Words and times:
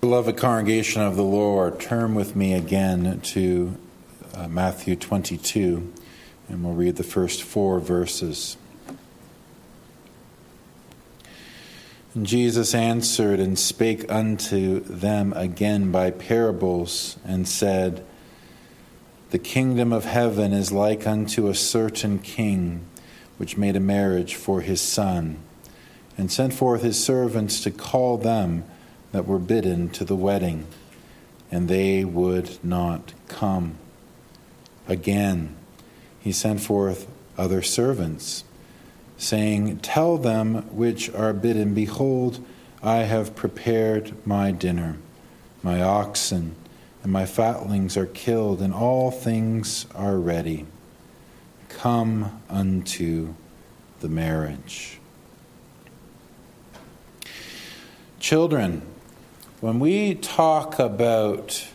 Beloved 0.00 0.38
congregation 0.38 1.02
of 1.02 1.14
the 1.16 1.22
Lord, 1.22 1.78
turn 1.78 2.14
with 2.14 2.34
me 2.34 2.54
again 2.54 3.20
to 3.20 3.76
uh, 4.32 4.48
Matthew 4.48 4.96
22, 4.96 5.92
and 6.48 6.64
we'll 6.64 6.72
read 6.72 6.96
the 6.96 7.02
first 7.02 7.42
four 7.42 7.80
verses. 7.80 8.56
And 12.14 12.26
Jesus 12.26 12.74
answered 12.74 13.40
and 13.40 13.58
spake 13.58 14.10
unto 14.10 14.80
them 14.80 15.34
again 15.34 15.92
by 15.92 16.12
parables, 16.12 17.18
and 17.26 17.46
said, 17.46 18.02
The 19.32 19.38
kingdom 19.38 19.92
of 19.92 20.06
heaven 20.06 20.54
is 20.54 20.72
like 20.72 21.06
unto 21.06 21.48
a 21.48 21.54
certain 21.54 22.20
king, 22.20 22.86
which 23.36 23.58
made 23.58 23.76
a 23.76 23.80
marriage 23.80 24.34
for 24.34 24.62
his 24.62 24.80
son, 24.80 25.36
and 26.16 26.32
sent 26.32 26.54
forth 26.54 26.82
his 26.82 27.04
servants 27.04 27.62
to 27.64 27.70
call 27.70 28.16
them 28.16 28.64
that 29.12 29.26
were 29.26 29.38
bidden 29.38 29.88
to 29.90 30.04
the 30.04 30.16
wedding, 30.16 30.66
and 31.50 31.68
they 31.68 32.04
would 32.04 32.62
not 32.64 33.12
come. 33.28 33.76
Again, 34.86 35.56
he 36.20 36.32
sent 36.32 36.60
forth 36.60 37.06
other 37.36 37.62
servants, 37.62 38.44
saying, 39.16 39.78
Tell 39.78 40.18
them 40.18 40.62
which 40.76 41.10
are 41.10 41.32
bidden, 41.32 41.74
Behold, 41.74 42.44
I 42.82 42.98
have 42.98 43.36
prepared 43.36 44.14
my 44.26 44.52
dinner. 44.52 44.96
My 45.62 45.82
oxen 45.82 46.54
and 47.02 47.12
my 47.12 47.26
fatlings 47.26 47.96
are 47.96 48.06
killed, 48.06 48.60
and 48.60 48.74
all 48.74 49.10
things 49.10 49.86
are 49.94 50.16
ready. 50.16 50.66
Come 51.68 52.42
unto 52.48 53.34
the 54.00 54.08
marriage. 54.08 54.98
Children, 58.18 58.82
when 59.60 59.78
we 59.78 60.14
talk 60.14 60.78
about 60.78 61.66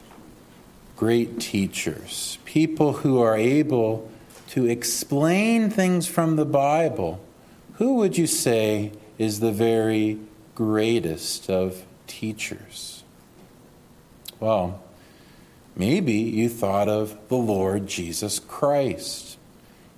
great 0.96 1.40
teachers, 1.40 2.40
people 2.44 2.94
who 2.94 3.22
are 3.22 3.36
able 3.36 4.10
to 4.50 4.66
explain 4.66 5.70
things 5.70 6.08
from 6.08 6.36
the 6.36 6.46
Bible, 6.46 7.20
who 7.74 7.96
would 7.96 8.18
you 8.18 8.26
say 8.26 8.92
is 9.18 9.40
the 9.40 9.52
very 9.52 10.18
greatest 10.56 11.50
of 11.50 11.84
teachers? 12.08 13.04
Well, 14.40 14.82
maybe 15.76 16.14
you 16.14 16.50
thought 16.50 16.90
of 16.90 17.16
the 17.28 17.36
Lord 17.36 17.88
Jesus 17.88 18.40
Christ. 18.40 19.38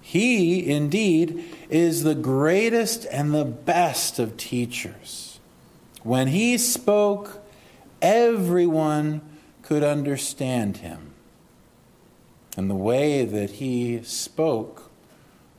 He, 0.02 0.70
indeed, 0.70 1.44
is 1.70 2.04
the 2.04 2.16
greatest 2.16 3.06
and 3.12 3.34
the 3.34 3.46
best 3.46 4.20
of 4.20 4.36
teachers. 4.36 5.40
When 6.04 6.28
he 6.28 6.58
spoke, 6.58 7.42
everyone 8.02 9.22
could 9.62 9.84
understand 9.84 10.78
him. 10.78 11.14
And 12.56 12.70
the 12.70 12.76
way 12.76 13.26
that 13.26 13.52
he 13.52 14.02
spoke 14.04 14.90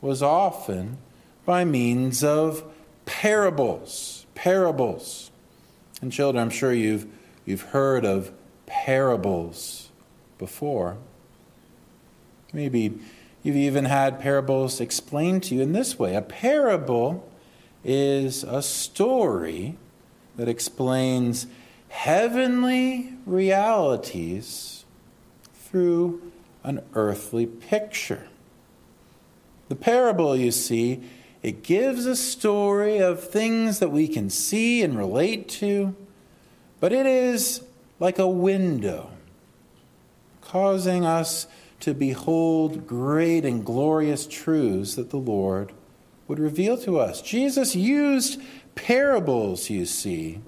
was 0.01 0.23
often 0.23 0.99
by 1.45 1.65
means 1.65 2.25
of 2.25 2.65
parables. 3.07 4.27
Parables. 4.35 5.31
And 6.01 6.13
children, 6.13 6.43
I'm 6.43 6.51
sure 6.51 6.73
you've, 6.73 7.07
you've 7.45 7.63
heard 7.63 8.05
of 8.05 8.33
parables 8.67 9.89
before. 10.39 10.97
Maybe 12.53 12.99
you've 13.43 13.57
even 13.57 13.85
had 13.85 14.21
parables 14.21 14.81
explained 14.81 15.43
to 15.45 15.55
you 15.55 15.63
in 15.63 15.73
this 15.73 15.99
way. 15.99 16.15
A 16.15 16.23
parable 16.23 17.29
is 17.85 18.43
a 18.45 18.63
story 18.63 19.77
that 20.37 20.49
explains 20.49 21.47
heavenly 21.89 23.15
realities 23.27 24.85
through 25.55 26.33
an 26.65 26.83
earthly 26.95 27.47
picture. 27.47 28.29
The 29.69 29.77
parable, 29.77 30.37
you 30.37 30.51
see, 30.51 31.03
it 31.43 31.63
gives 31.63 32.07
a 32.07 32.17
story 32.17 32.99
of 32.99 33.23
things 33.23 33.79
that 33.79 33.91
we 33.91 34.09
can 34.09 34.31
see 34.31 34.83
and 34.83 34.97
relate 34.97 35.49
to, 35.51 35.95
but 36.81 36.93
it 36.93 37.07
is 37.07 37.63
like 38.01 38.19
a 38.19 38.29
window, 38.29 39.11
causing 40.41 41.05
us 41.05 41.47
to 41.81 41.95
behold 41.95 42.87
great 42.87 43.45
and 43.45 43.65
glorious 43.65 44.27
truths 44.27 44.95
that 44.97 45.11
the 45.11 45.17
Lord 45.17 45.73
would 46.27 46.39
reveal 46.39 46.77
to 46.79 46.99
us. 46.99 47.23
Jesus 47.23 47.77
used 47.77 48.41
parables, 48.75 49.71
you 49.71 49.87
see, 49.87 50.41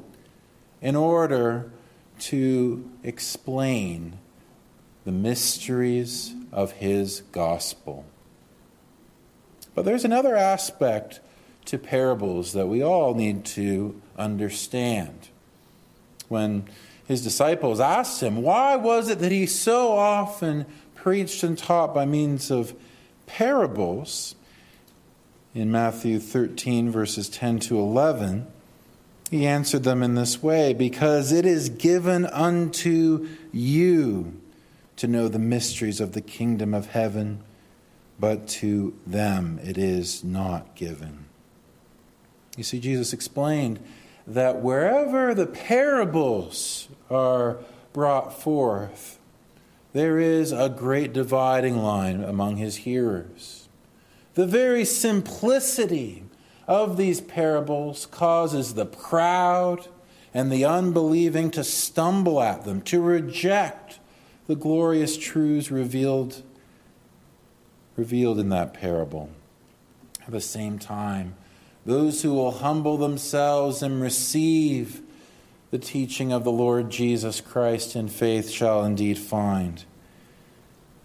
in 0.81 0.97
order 0.97 1.71
to 2.19 2.91
explain 3.03 4.19
the 5.05 5.13
mysteries 5.13 6.35
of 6.53 6.73
his 6.73 7.23
gospel. 7.33 8.05
But 9.75 9.85
there's 9.85 10.05
another 10.05 10.37
aspect 10.37 11.21
to 11.67 11.79
parables 11.79 12.53
that 12.53 12.67
we 12.67 12.83
all 12.83 13.15
need 13.15 13.45
to 13.45 14.01
understand. 14.19 15.29
When 16.29 16.65
his 17.07 17.23
disciples 17.23 17.81
asked 17.81 18.23
him, 18.23 18.43
why 18.43 18.77
was 18.77 19.09
it 19.09 19.19
that 19.21 19.33
he 19.33 19.47
so 19.47 19.93
often 19.93 20.67
preached 20.95 21.43
and 21.43 21.57
taught 21.57 21.95
by 21.95 22.05
means 22.05 22.51
of 22.51 22.75
parables? 23.27 24.35
In 25.55 25.73
Matthew 25.73 26.21
13, 26.21 26.91
verses 26.91 27.29
10 27.29 27.59
to 27.61 27.79
11, 27.79 28.47
he 29.31 29.47
answered 29.47 29.85
them 29.85 30.03
in 30.03 30.17
this 30.17 30.43
way 30.43 30.75
Because 30.75 31.33
it 31.33 31.47
is 31.47 31.69
given 31.69 32.27
unto 32.27 33.29
you 33.53 34.41
to 34.97 35.07
know 35.07 35.29
the 35.29 35.39
mysteries 35.39 36.01
of 36.01 36.13
the 36.13 36.21
kingdom 36.21 36.75
of 36.75 36.87
heaven, 36.87 37.43
but 38.19 38.47
to 38.47 38.95
them 39.07 39.59
it 39.65 39.79
is 39.79 40.23
not 40.23 40.75
given. 40.75 41.25
You 42.57 42.65
see, 42.65 42.81
Jesus 42.81 43.13
explained 43.13 43.81
that 44.27 44.61
wherever 44.61 45.33
the 45.33 45.47
parables 45.47 46.89
are 47.09 47.59
brought 47.93 48.39
forth, 48.39 49.19
there 49.93 50.19
is 50.19 50.53
a 50.53 50.69
great 50.69 51.13
dividing 51.13 51.79
line 51.79 52.23
among 52.23 52.57
his 52.57 52.77
hearers. 52.79 53.69
The 54.35 54.47
very 54.47 54.85
simplicity 54.85 56.25
of 56.71 56.97
these 56.97 57.21
parables 57.21 58.07
causes 58.07 58.75
the 58.75 58.87
proud 58.87 59.89
and 60.33 60.53
the 60.53 60.65
unbelieving 60.65 61.51
to 61.51 61.65
stumble 61.65 62.41
at 62.41 62.65
them, 62.65 62.81
to 62.81 63.03
reject 63.03 63.99
the 64.47 64.55
glorious 64.55 65.19
truths 65.19 65.73
revealed, 65.73 66.45
revealed 67.97 68.39
in 68.39 68.51
that 68.51 68.73
parable. 68.73 69.31
At 70.25 70.31
the 70.31 70.41
same 70.41 70.79
time, 70.79 71.35
those 71.85 72.23
who 72.23 72.35
will 72.35 72.53
humble 72.53 72.97
themselves 72.97 73.83
and 73.83 74.01
receive 74.01 75.03
the 75.73 75.79
teaching 75.79 76.33
of 76.33 76.45
the 76.45 76.53
Lord 76.53 76.89
Jesus 76.89 77.41
Christ 77.41 77.97
in 77.97 78.07
faith 78.07 78.49
shall 78.49 78.85
indeed 78.85 79.19
find 79.19 79.85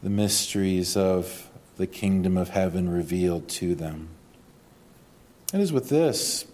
the 0.03 0.12
mysteries 0.12 0.96
of 0.96 1.50
the 1.78 1.88
kingdom 1.88 2.38
of 2.38 2.50
heaven 2.50 2.88
revealed 2.88 3.50
to 3.50 3.74
them. 3.74 4.09
It 5.54 5.60
is 5.60 5.72
with 5.72 5.90
this 5.90 6.46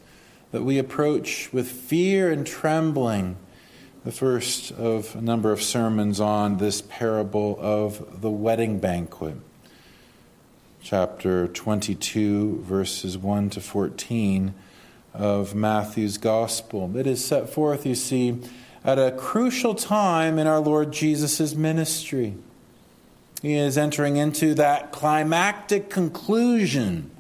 that 0.52 0.64
we 0.64 0.78
approach 0.78 1.52
with 1.54 1.72
fear 1.72 2.30
and 2.30 2.46
trembling 2.46 3.38
the 4.04 4.12
first 4.12 4.72
of 4.72 5.16
a 5.16 5.22
number 5.22 5.54
of 5.54 5.62
sermons 5.62 6.20
on 6.20 6.58
this 6.58 6.82
parable 6.82 7.58
of 7.62 8.22
the 8.22 8.30
wedding 8.30 8.80
banquet. 8.80 9.36
Chapter 10.82 11.48
22, 11.48 12.64
verses 12.64 13.18
1 13.18 13.52
to 13.52 13.62
14 13.62 14.54
of 15.14 15.56
Matthew's 15.56 16.18
Gospel. 16.18 16.98
It 16.98 17.08
is 17.08 17.24
set 17.24 17.50
forth, 17.50 17.86
you 17.86 17.96
see, 17.96 18.40
at 18.84 19.00
a 19.00 19.12
crucial 19.12 19.74
time 19.74 20.38
in 20.38 20.48
our 20.48 20.60
Lord 20.60 20.92
Jesus' 20.92 21.56
ministry. 21.56 22.36
He 23.42 23.56
is 23.56 23.78
entering 23.78 24.18
into 24.18 24.54
that 24.56 24.92
climactic 24.92 25.90
conclusion 25.90 27.12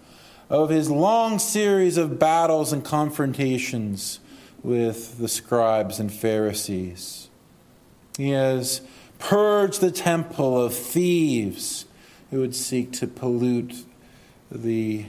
of 0.51 0.69
his 0.69 0.91
long 0.91 1.39
series 1.39 1.95
of 1.95 2.19
battles 2.19 2.73
and 2.73 2.83
confrontations 2.83 4.19
with 4.61 5.17
the 5.17 5.29
scribes 5.29 5.97
and 5.97 6.11
Pharisees. 6.11 7.29
He 8.17 8.31
has 8.31 8.81
purged 9.17 9.79
the 9.79 9.91
temple 9.91 10.61
of 10.61 10.73
thieves 10.73 11.85
who 12.29 12.41
would 12.41 12.53
seek 12.53 12.91
to 12.91 13.07
pollute 13.07 13.85
the 14.51 15.05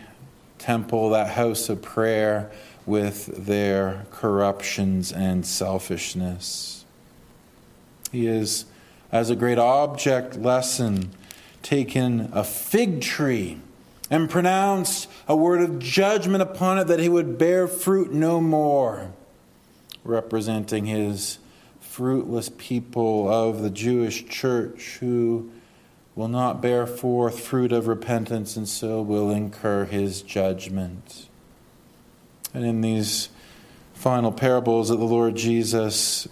temple, 0.59 1.11
that 1.11 1.33
house 1.33 1.69
of 1.69 1.83
prayer, 1.83 2.53
with 2.87 3.47
their 3.47 4.06
corruptions 4.12 5.11
and 5.11 5.44
selfishness. 5.44 6.85
He 8.12 8.29
is, 8.29 8.65
as 9.11 9.29
a 9.29 9.35
great 9.35 9.59
object 9.59 10.37
lesson, 10.37 11.11
taken 11.62 12.31
a 12.33 12.44
fig 12.44 13.00
tree 13.00 13.59
and 14.12 14.29
pronounced 14.29 15.09
a 15.26 15.35
word 15.35 15.62
of 15.62 15.79
judgment 15.79 16.43
upon 16.43 16.79
it 16.79 16.87
that 16.87 17.00
he 17.00 17.09
would 17.09 17.38
bear 17.38 17.67
fruit 17.67 18.12
no 18.12 18.43
more, 18.43 19.11
representing 20.05 20.85
his 20.85 21.38
fruitless 21.81 22.50
people 22.59 23.26
of 23.32 23.62
the 23.62 23.70
Jewish 23.70 24.26
church 24.26 24.99
who 25.00 25.50
will 26.14 26.29
not 26.29 26.61
bear 26.61 26.87
forth 26.87 27.41
fruit 27.41 27.73
of 27.73 27.87
repentance 27.87 28.55
and 28.55 28.69
so 28.69 29.00
will 29.00 29.31
incur 29.31 29.87
his 29.87 30.20
judgment. 30.20 31.26
And 32.53 32.67
in 32.67 32.82
these 32.82 33.31
final 33.94 34.31
parables 34.31 34.91
that 34.91 34.97
the 34.97 35.05
Lord 35.05 35.37
Jesus 35.37 36.29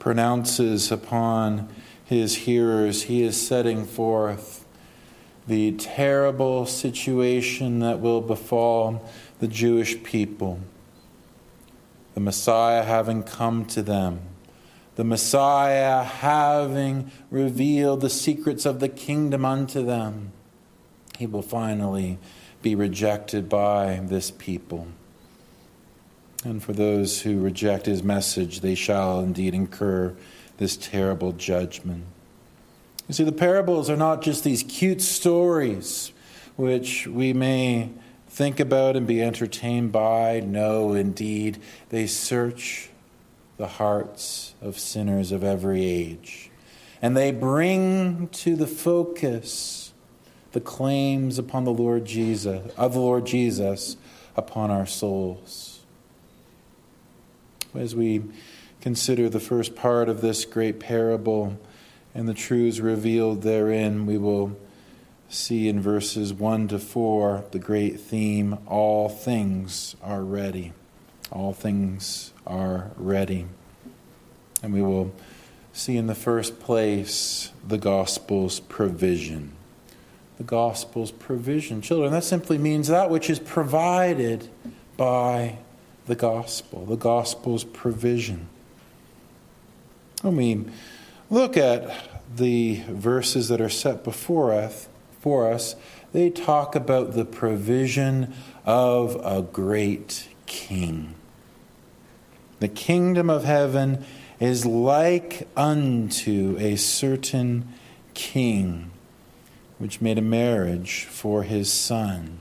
pronounces 0.00 0.90
upon 0.90 1.68
his 2.04 2.38
hearers, 2.38 3.04
he 3.04 3.22
is 3.22 3.40
setting 3.40 3.84
forth 3.84 4.59
the 5.46 5.72
terrible 5.72 6.66
situation 6.66 7.80
that 7.80 8.00
will 8.00 8.20
befall 8.20 9.08
the 9.38 9.48
Jewish 9.48 10.02
people. 10.02 10.60
The 12.14 12.20
Messiah 12.20 12.82
having 12.82 13.22
come 13.22 13.64
to 13.66 13.82
them, 13.82 14.20
the 14.96 15.04
Messiah 15.04 16.02
having 16.02 17.10
revealed 17.30 18.00
the 18.00 18.10
secrets 18.10 18.66
of 18.66 18.80
the 18.80 18.88
kingdom 18.88 19.44
unto 19.44 19.84
them, 19.84 20.32
he 21.18 21.26
will 21.26 21.42
finally 21.42 22.18
be 22.62 22.74
rejected 22.74 23.48
by 23.48 24.00
this 24.04 24.30
people. 24.30 24.88
And 26.44 26.62
for 26.62 26.72
those 26.72 27.22
who 27.22 27.40
reject 27.40 27.86
his 27.86 28.02
message, 28.02 28.60
they 28.60 28.74
shall 28.74 29.20
indeed 29.20 29.54
incur 29.54 30.14
this 30.56 30.76
terrible 30.76 31.32
judgment. 31.32 32.04
You 33.10 33.14
see, 33.14 33.24
the 33.24 33.32
parables 33.32 33.90
are 33.90 33.96
not 33.96 34.22
just 34.22 34.44
these 34.44 34.62
cute 34.62 35.02
stories 35.02 36.12
which 36.54 37.08
we 37.08 37.32
may 37.32 37.90
think 38.28 38.60
about 38.60 38.94
and 38.94 39.04
be 39.04 39.20
entertained 39.20 39.90
by. 39.90 40.38
No, 40.38 40.92
indeed, 40.92 41.60
they 41.88 42.06
search 42.06 42.88
the 43.56 43.66
hearts 43.66 44.54
of 44.62 44.78
sinners 44.78 45.32
of 45.32 45.42
every 45.42 45.84
age. 45.84 46.52
And 47.02 47.16
they 47.16 47.32
bring 47.32 48.28
to 48.28 48.54
the 48.54 48.68
focus 48.68 49.92
the 50.52 50.60
claims 50.60 51.36
upon 51.36 51.64
the 51.64 51.72
Lord 51.72 52.04
Jesus, 52.04 52.72
of 52.76 52.94
the 52.94 53.00
Lord 53.00 53.26
Jesus 53.26 53.96
upon 54.36 54.70
our 54.70 54.86
souls 54.86 55.80
as 57.74 57.96
we 57.96 58.22
consider 58.80 59.28
the 59.28 59.40
first 59.40 59.74
part 59.74 60.08
of 60.08 60.20
this 60.20 60.44
great 60.44 60.78
parable 60.78 61.58
and 62.14 62.28
the 62.28 62.34
truths 62.34 62.80
revealed 62.80 63.42
therein, 63.42 64.06
we 64.06 64.18
will 64.18 64.56
see 65.28 65.68
in 65.68 65.80
verses 65.80 66.34
1 66.34 66.68
to 66.68 66.78
4 66.78 67.44
the 67.52 67.58
great 67.58 68.00
theme 68.00 68.58
all 68.66 69.08
things 69.08 69.94
are 70.02 70.22
ready. 70.22 70.72
All 71.30 71.52
things 71.52 72.32
are 72.46 72.90
ready. 72.96 73.46
And 74.62 74.74
we 74.74 74.82
will 74.82 75.14
see 75.72 75.96
in 75.96 76.08
the 76.08 76.14
first 76.14 76.58
place 76.58 77.52
the 77.66 77.78
gospel's 77.78 78.58
provision. 78.60 79.52
The 80.38 80.44
gospel's 80.44 81.12
provision. 81.12 81.80
Children, 81.80 82.12
that 82.12 82.24
simply 82.24 82.58
means 82.58 82.88
that 82.88 83.10
which 83.10 83.30
is 83.30 83.38
provided 83.38 84.48
by 84.96 85.58
the 86.06 86.16
gospel, 86.16 86.84
the 86.86 86.96
gospel's 86.96 87.62
provision. 87.62 88.48
When 90.22 90.36
we 90.36 90.64
look 91.30 91.56
at 91.56 91.90
the 92.36 92.82
verses 92.88 93.48
that 93.48 93.60
are 93.60 93.68
set 93.68 94.04
before 94.04 94.52
us, 94.52 94.88
for 95.20 95.50
us, 95.50 95.76
they 96.12 96.30
talk 96.30 96.74
about 96.74 97.12
the 97.12 97.24
provision 97.24 98.34
of 98.64 99.20
a 99.24 99.42
great 99.42 100.28
king. 100.46 101.14
The 102.58 102.68
kingdom 102.68 103.30
of 103.30 103.44
heaven 103.44 104.04
is 104.38 104.66
like 104.66 105.48
unto 105.56 106.56
a 106.58 106.76
certain 106.76 107.72
king 108.14 108.90
which 109.78 110.00
made 110.00 110.18
a 110.18 110.22
marriage 110.22 111.04
for 111.04 111.42
his 111.42 111.72
son. 111.72 112.38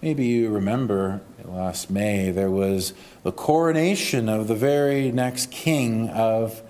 Maybe 0.00 0.26
you 0.26 0.48
remember 0.48 1.20
last 1.44 1.90
May 1.90 2.30
there 2.30 2.50
was 2.50 2.94
the 3.22 3.32
coronation 3.32 4.28
of 4.28 4.48
the 4.48 4.54
very 4.54 5.12
next 5.12 5.50
king 5.50 6.08
of 6.08 6.62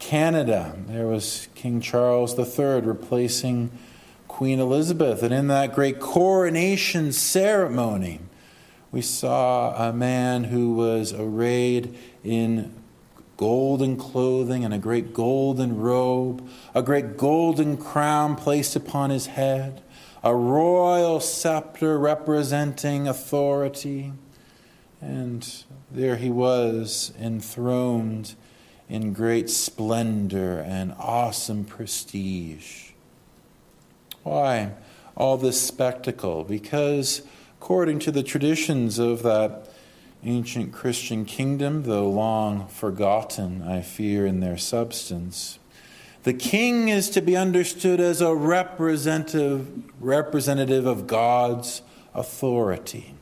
Canada. 0.00 0.76
There 0.88 1.06
was 1.06 1.48
King 1.54 1.80
Charles 1.80 2.36
III 2.36 2.80
replacing 2.80 3.70
Queen 4.26 4.58
Elizabeth. 4.58 5.22
And 5.22 5.32
in 5.32 5.46
that 5.46 5.74
great 5.74 6.00
coronation 6.00 7.12
ceremony, 7.12 8.20
we 8.90 9.02
saw 9.02 9.88
a 9.88 9.92
man 9.92 10.44
who 10.44 10.74
was 10.74 11.12
arrayed 11.12 11.96
in 12.24 12.74
golden 13.36 13.96
clothing 13.96 14.64
and 14.64 14.74
a 14.74 14.78
great 14.78 15.14
golden 15.14 15.78
robe, 15.78 16.46
a 16.74 16.82
great 16.82 17.16
golden 17.16 17.76
crown 17.76 18.34
placed 18.34 18.74
upon 18.74 19.10
his 19.10 19.26
head 19.26 19.82
a 20.22 20.34
royal 20.34 21.20
scepter 21.20 21.98
representing 21.98 23.08
authority. 23.08 24.12
And 25.00 25.64
there 25.90 26.16
he 26.16 26.30
was, 26.30 27.12
enthroned 27.18 28.34
in 28.90 29.12
great 29.12 29.48
splendor 29.48 30.58
and 30.58 30.92
awesome 30.98 31.64
prestige. 31.64 32.90
Why 34.24 34.72
all 35.16 35.36
this 35.36 35.62
spectacle? 35.62 36.42
Because, 36.42 37.22
according 37.60 38.00
to 38.00 38.10
the 38.10 38.24
traditions 38.24 38.98
of 38.98 39.22
that 39.22 39.70
ancient 40.24 40.72
Christian 40.72 41.24
kingdom, 41.24 41.84
though 41.84 42.10
long 42.10 42.66
forgotten, 42.66 43.62
I 43.62 43.80
fear, 43.80 44.26
in 44.26 44.40
their 44.40 44.58
substance, 44.58 45.60
the 46.24 46.34
king 46.34 46.88
is 46.88 47.08
to 47.10 47.22
be 47.22 47.36
understood 47.36 48.00
as 48.00 48.20
a 48.20 48.34
representative, 48.34 49.84
representative 50.00 50.84
of 50.84 51.06
God's 51.06 51.80
authority. 52.12 53.14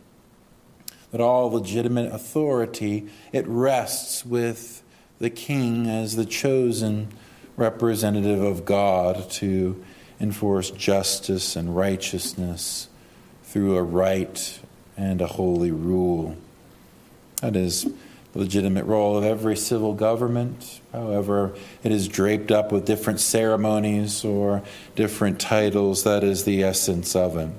That 1.13 1.21
all 1.21 1.51
legitimate 1.53 2.13
authority, 2.13 3.09
it 3.33 3.47
rests 3.47 4.25
with 4.25 4.83
the 5.19 5.31
king 5.31 5.89
as 5.89 6.17
the 6.17 6.25
chosen 6.25 7.09
representative 7.57 8.41
of 8.41 8.65
God 8.65 9.31
to 9.33 9.83
enforce 10.21 10.71
justice 10.71 11.57
and 11.57 11.77
righteousness 11.77 12.89
through 13.43 13.77
a 13.77 13.83
right 13.83 14.61
and 14.97 15.21
a 15.21 15.27
holy 15.27 15.71
rule. 15.71 16.37
That 17.41 17.57
is 17.57 17.85
the 18.33 18.39
legitimate 18.41 18.85
role 18.85 19.17
of 19.17 19.25
every 19.25 19.57
civil 19.57 19.95
government. 19.95 20.81
However, 20.93 21.55
it 21.83 21.93
is 21.93 22.09
draped 22.09 22.51
up 22.51 22.73
with 22.73 22.85
different 22.85 23.21
ceremonies 23.21 24.25
or 24.25 24.63
different 24.97 25.41
titles. 25.41 26.05
That 26.05 26.25
is 26.25 26.45
the 26.45 26.63
essence 26.63 27.17
of 27.17 27.37
it. 27.37 27.51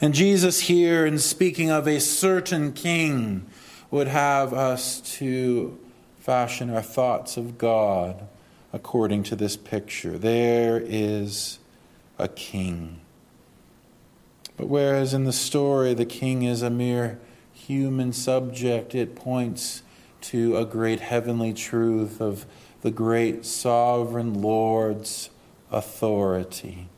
And 0.00 0.12
Jesus, 0.12 0.60
here, 0.60 1.06
in 1.06 1.18
speaking 1.18 1.70
of 1.70 1.86
a 1.86 2.00
certain 2.00 2.72
king, 2.72 3.46
would 3.90 4.08
have 4.08 4.52
us 4.52 5.00
to 5.18 5.78
fashion 6.24 6.70
our 6.70 6.80
thoughts 6.80 7.36
of 7.36 7.58
God 7.58 8.26
according 8.72 9.22
to 9.24 9.36
this 9.36 9.58
picture. 9.58 10.16
There 10.16 10.82
is 10.82 11.58
a 12.18 12.28
king. 12.28 13.02
But 14.56 14.70
whereas 14.70 15.12
in 15.12 15.24
the 15.24 15.34
story 15.34 15.92
the 15.92 16.06
king 16.06 16.42
is 16.42 16.62
a 16.62 16.70
mere 16.70 17.20
human 17.52 18.14
subject, 18.14 18.94
it 18.94 19.14
points 19.14 19.82
to 20.22 20.56
a 20.56 20.64
great 20.64 21.00
heavenly 21.00 21.52
truth 21.52 22.22
of 22.22 22.46
the 22.80 22.90
great 22.90 23.44
sovereign 23.44 24.40
Lord's 24.40 25.28
authority. 25.70 26.88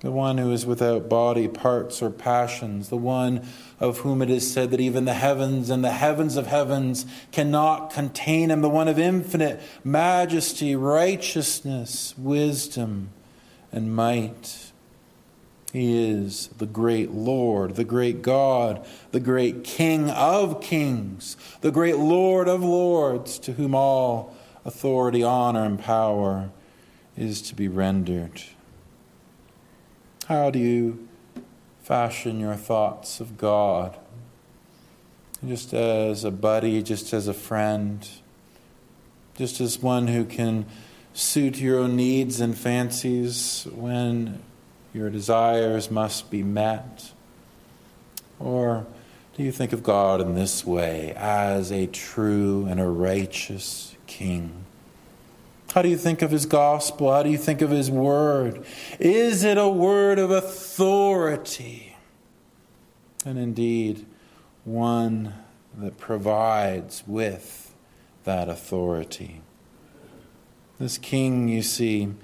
The 0.00 0.10
one 0.10 0.38
who 0.38 0.50
is 0.52 0.64
without 0.64 1.10
body, 1.10 1.48
parts, 1.48 2.00
or 2.00 2.08
passions, 2.08 2.88
the 2.88 2.96
one 2.96 3.46
of 3.80 3.98
whom 3.98 4.20
it 4.20 4.28
is 4.28 4.52
said 4.52 4.70
that 4.70 4.80
even 4.80 5.06
the 5.06 5.14
heavens 5.14 5.70
and 5.70 5.82
the 5.82 5.90
heavens 5.90 6.36
of 6.36 6.46
heavens 6.46 7.06
cannot 7.32 7.90
contain 7.90 8.50
him, 8.50 8.60
the 8.60 8.68
one 8.68 8.88
of 8.88 8.98
infinite 8.98 9.60
majesty, 9.82 10.76
righteousness, 10.76 12.14
wisdom, 12.18 13.08
and 13.72 13.96
might. 13.96 14.70
He 15.72 16.10
is 16.10 16.48
the 16.58 16.66
great 16.66 17.12
Lord, 17.12 17.76
the 17.76 17.84
great 17.84 18.22
God, 18.22 18.84
the 19.12 19.20
great 19.20 19.64
King 19.64 20.10
of 20.10 20.60
kings, 20.60 21.36
the 21.60 21.70
great 21.70 21.96
Lord 21.96 22.48
of 22.48 22.62
lords, 22.62 23.38
to 23.40 23.52
whom 23.52 23.74
all 23.74 24.36
authority, 24.64 25.22
honor, 25.22 25.64
and 25.64 25.78
power 25.78 26.50
is 27.16 27.40
to 27.42 27.54
be 27.54 27.68
rendered. 27.68 28.42
How 30.26 30.50
do 30.50 30.58
you 30.58 31.08
fashion 31.90 32.38
your 32.38 32.54
thoughts 32.54 33.18
of 33.18 33.36
God? 33.36 33.98
Just 35.44 35.74
as 35.74 36.22
a 36.22 36.30
buddy, 36.30 36.84
just 36.84 37.12
as 37.12 37.26
a 37.26 37.34
friend, 37.34 38.08
just 39.36 39.60
as 39.60 39.82
one 39.82 40.06
who 40.06 40.24
can 40.24 40.66
suit 41.14 41.58
your 41.58 41.80
own 41.80 41.96
needs 41.96 42.38
and 42.40 42.56
fancies 42.56 43.66
when 43.72 44.40
your 44.94 45.10
desires 45.10 45.90
must 45.90 46.30
be 46.30 46.44
met? 46.44 47.10
Or 48.38 48.86
do 49.36 49.42
you 49.42 49.50
think 49.50 49.72
of 49.72 49.82
God 49.82 50.20
in 50.20 50.36
this 50.36 50.64
way 50.64 51.12
as 51.16 51.72
a 51.72 51.88
true 51.88 52.66
and 52.70 52.78
a 52.78 52.86
righteous 52.86 53.96
king? 54.06 54.64
How 55.74 55.82
do 55.82 55.88
you 55.88 55.96
think 55.96 56.22
of 56.22 56.32
his 56.32 56.46
gospel? 56.46 57.12
How 57.12 57.22
do 57.22 57.30
you 57.30 57.38
think 57.38 57.62
of 57.62 57.70
his 57.70 57.90
word? 57.90 58.64
Is 58.98 59.44
it 59.44 59.56
a 59.56 59.68
word 59.68 60.18
of 60.18 60.30
authority? 60.30 61.96
And 63.24 63.38
indeed, 63.38 64.04
one 64.64 65.34
that 65.76 65.96
provides 65.96 67.04
with 67.06 67.72
that 68.24 68.48
authority. 68.48 69.42
This 70.80 70.98
king, 70.98 71.48
you 71.48 71.62
see, 71.62 72.14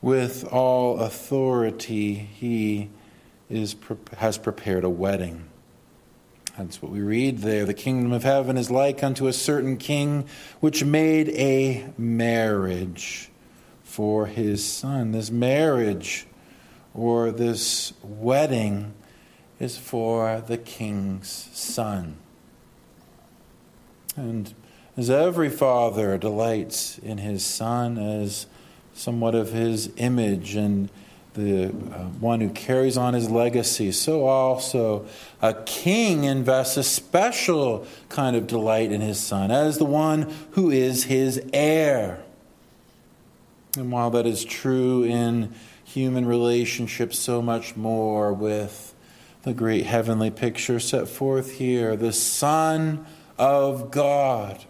with 0.00 0.44
all 0.44 1.00
authority, 1.00 2.14
he 2.14 2.88
is, 3.50 3.76
has 4.16 4.38
prepared 4.38 4.84
a 4.84 4.90
wedding. 4.90 5.48
That's 6.58 6.82
what 6.82 6.92
we 6.92 7.00
read 7.00 7.38
there. 7.38 7.64
The 7.64 7.74
kingdom 7.74 8.12
of 8.12 8.24
heaven 8.24 8.58
is 8.58 8.70
like 8.70 9.02
unto 9.02 9.26
a 9.26 9.32
certain 9.32 9.78
king 9.78 10.26
which 10.60 10.84
made 10.84 11.30
a 11.30 11.86
marriage 11.96 13.30
for 13.82 14.26
his 14.26 14.64
son. 14.64 15.12
This 15.12 15.30
marriage 15.30 16.26
or 16.94 17.30
this 17.30 17.94
wedding 18.02 18.92
is 19.58 19.78
for 19.78 20.42
the 20.46 20.58
king's 20.58 21.48
son. 21.52 22.16
And 24.14 24.52
as 24.94 25.08
every 25.08 25.48
father 25.48 26.18
delights 26.18 26.98
in 26.98 27.18
his 27.18 27.42
son 27.44 27.96
as 27.96 28.46
somewhat 28.92 29.34
of 29.34 29.52
his 29.52 29.90
image 29.96 30.54
and 30.54 30.90
the 31.34 31.66
uh, 31.66 32.04
one 32.20 32.40
who 32.40 32.50
carries 32.50 32.96
on 32.96 33.14
his 33.14 33.30
legacy, 33.30 33.90
so 33.92 34.26
also 34.26 35.06
a 35.40 35.54
king 35.64 36.24
invests 36.24 36.76
a 36.76 36.82
special 36.82 37.86
kind 38.08 38.36
of 38.36 38.46
delight 38.46 38.92
in 38.92 39.00
his 39.00 39.18
son 39.18 39.50
as 39.50 39.78
the 39.78 39.84
one 39.84 40.32
who 40.52 40.70
is 40.70 41.04
his 41.04 41.42
heir. 41.52 42.22
And 43.76 43.90
while 43.90 44.10
that 44.10 44.26
is 44.26 44.44
true 44.44 45.04
in 45.04 45.54
human 45.84 46.26
relationships, 46.26 47.18
so 47.18 47.40
much 47.40 47.76
more 47.76 48.32
with 48.32 48.94
the 49.42 49.54
great 49.54 49.86
heavenly 49.86 50.30
picture 50.30 50.78
set 50.78 51.08
forth 51.08 51.52
here 51.52 51.96
the 51.96 52.12
Son 52.12 53.04
of 53.38 53.90
God 53.90 54.64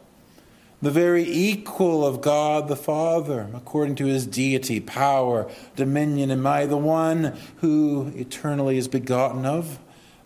the 0.82 0.90
very 0.90 1.22
equal 1.22 2.04
of 2.04 2.20
God 2.20 2.66
the 2.66 2.76
Father, 2.76 3.48
according 3.54 3.94
to 3.94 4.06
his 4.06 4.26
deity, 4.26 4.80
power, 4.80 5.48
dominion, 5.76 6.32
and 6.32 6.42
might, 6.42 6.66
the 6.66 6.76
one 6.76 7.38
who 7.58 8.12
eternally 8.16 8.76
is 8.76 8.88
begotten 8.88 9.46
of 9.46 9.78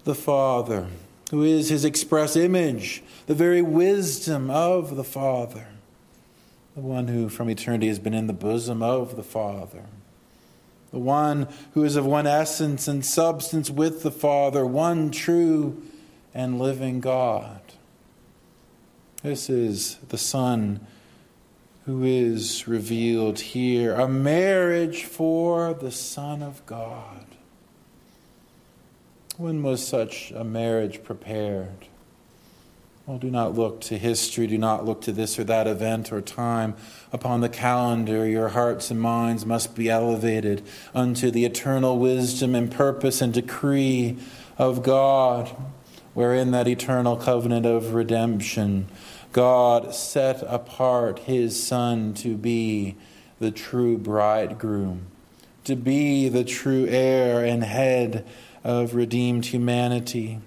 the 0.04 0.14
Father, 0.14 0.86
who 1.30 1.42
is 1.42 1.68
his 1.68 1.84
express 1.84 2.36
image, 2.36 3.02
the 3.26 3.34
very 3.34 3.60
wisdom 3.60 4.50
of 4.50 4.96
the 4.96 5.04
Father, 5.04 5.66
the 6.74 6.80
one 6.80 7.08
who 7.08 7.28
from 7.28 7.50
eternity 7.50 7.88
has 7.88 7.98
been 7.98 8.14
in 8.14 8.26
the 8.26 8.32
bosom 8.32 8.82
of 8.82 9.14
the 9.16 9.22
Father, 9.22 9.84
the 10.90 10.98
one 10.98 11.48
who 11.74 11.84
is 11.84 11.96
of 11.96 12.06
one 12.06 12.26
essence 12.26 12.88
and 12.88 13.04
substance 13.04 13.68
with 13.68 14.02
the 14.02 14.10
Father, 14.10 14.64
one 14.64 15.10
true 15.10 15.82
and 16.32 16.58
living 16.58 17.00
God. 17.00 17.60
This 19.26 19.50
is 19.50 19.96
the 20.10 20.18
Son 20.18 20.86
who 21.84 22.04
is 22.04 22.68
revealed 22.68 23.40
here, 23.40 23.92
a 23.92 24.06
marriage 24.06 25.02
for 25.02 25.74
the 25.74 25.90
Son 25.90 26.44
of 26.44 26.64
God. 26.64 27.26
When 29.36 29.64
was 29.64 29.84
such 29.84 30.30
a 30.30 30.44
marriage 30.44 31.02
prepared? 31.02 31.88
Well, 33.04 33.18
do 33.18 33.28
not 33.28 33.56
look 33.56 33.80
to 33.80 33.98
history, 33.98 34.46
do 34.46 34.58
not 34.58 34.84
look 34.84 35.00
to 35.02 35.12
this 35.12 35.40
or 35.40 35.42
that 35.42 35.66
event 35.66 36.12
or 36.12 36.20
time 36.20 36.76
upon 37.12 37.40
the 37.40 37.48
calendar. 37.48 38.28
Your 38.28 38.50
hearts 38.50 38.92
and 38.92 39.00
minds 39.00 39.44
must 39.44 39.74
be 39.74 39.90
elevated 39.90 40.62
unto 40.94 41.32
the 41.32 41.44
eternal 41.44 41.98
wisdom 41.98 42.54
and 42.54 42.70
purpose 42.70 43.20
and 43.20 43.34
decree 43.34 44.18
of 44.56 44.84
God, 44.84 45.50
wherein 46.14 46.52
that 46.52 46.68
eternal 46.68 47.16
covenant 47.16 47.66
of 47.66 47.92
redemption 47.92 48.86
God 49.32 49.94
set 49.94 50.42
apart 50.42 51.20
his 51.20 51.62
Son 51.62 52.14
to 52.14 52.36
be 52.36 52.96
the 53.38 53.50
true 53.50 53.98
bridegroom, 53.98 55.06
to 55.64 55.76
be 55.76 56.28
the 56.28 56.44
true 56.44 56.86
heir 56.88 57.44
and 57.44 57.62
head 57.62 58.26
of 58.64 58.94
redeemed 58.94 59.46
humanity. 59.46 60.40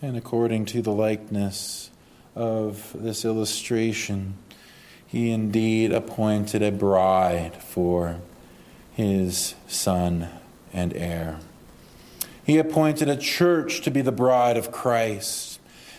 And 0.00 0.16
according 0.16 0.66
to 0.66 0.82
the 0.82 0.92
likeness 0.92 1.90
of 2.34 2.94
this 2.94 3.24
illustration, 3.24 4.36
he 5.06 5.30
indeed 5.30 5.92
appointed 5.92 6.62
a 6.62 6.72
bride 6.72 7.56
for 7.62 8.20
his 8.92 9.54
son 9.66 10.28
and 10.72 10.92
heir. 10.94 11.38
He 12.44 12.58
appointed 12.58 13.08
a 13.08 13.16
church 13.16 13.80
to 13.82 13.90
be 13.90 14.02
the 14.02 14.12
bride 14.12 14.56
of 14.56 14.70
Christ 14.70 15.53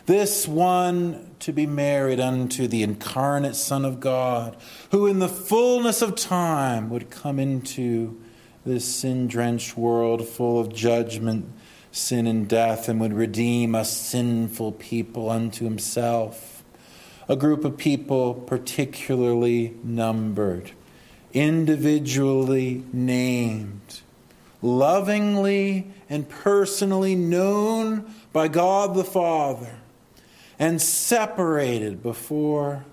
this 0.05 0.47
one 0.47 1.35
to 1.39 1.51
be 1.51 1.65
married 1.65 2.19
unto 2.19 2.67
the 2.67 2.83
incarnate 2.83 3.55
Son 3.55 3.83
of 3.85 3.99
God, 3.99 4.55
who 4.91 5.07
in 5.07 5.19
the 5.19 5.27
fullness 5.27 6.01
of 6.01 6.15
time 6.15 6.89
would 6.89 7.09
come 7.09 7.39
into 7.39 8.21
this 8.65 8.85
sin 8.85 9.27
drenched 9.27 9.77
world 9.77 10.27
full 10.27 10.59
of 10.59 10.73
judgment, 10.73 11.51
sin, 11.91 12.27
and 12.27 12.47
death, 12.47 12.87
and 12.87 12.99
would 12.99 13.13
redeem 13.13 13.73
a 13.73 13.85
sinful 13.85 14.73
people 14.73 15.29
unto 15.29 15.65
himself. 15.65 16.63
A 17.27 17.35
group 17.35 17.65
of 17.65 17.77
people 17.77 18.35
particularly 18.35 19.75
numbered, 19.83 20.71
individually 21.33 22.83
named, 22.93 24.01
lovingly 24.61 25.87
and 26.07 26.29
personally 26.29 27.15
known 27.15 28.13
by 28.31 28.47
God 28.47 28.93
the 28.93 29.03
Father 29.03 29.79
and 30.59 30.81
separated 30.81 32.01
before, 32.01 32.85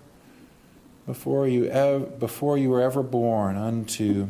before, 1.06 1.46
you 1.46 1.66
ev- 1.66 2.18
before 2.18 2.58
you 2.58 2.70
were 2.70 2.82
ever 2.82 3.02
born 3.02 3.56
unto 3.56 4.28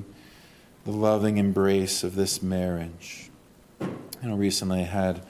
the 0.85 0.91
loving 0.91 1.39
embrace 1.39 2.03
of 2.03 2.15
this 2.15 2.43
marriage. 2.43 3.31
You 3.81 4.29
know, 4.29 4.37
recently 4.37 4.81
I 4.81 4.85
had 4.85 5.23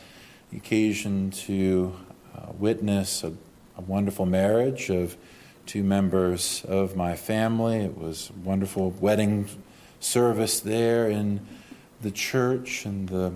the 0.50 0.56
occasion 0.56 1.30
to 1.30 1.94
uh, 2.36 2.52
witness 2.58 3.22
a, 3.22 3.32
a 3.76 3.82
wonderful 3.82 4.26
marriage 4.26 4.90
of 4.90 5.16
two 5.66 5.82
members 5.82 6.64
of 6.66 6.96
my 6.96 7.16
family. 7.16 7.78
It 7.78 7.96
was 7.96 8.30
a 8.30 8.48
wonderful 8.48 8.90
wedding 9.00 9.48
service 10.00 10.60
there 10.60 11.08
in 11.08 11.40
the 12.00 12.10
church, 12.10 12.84
and 12.84 13.08
the 13.08 13.32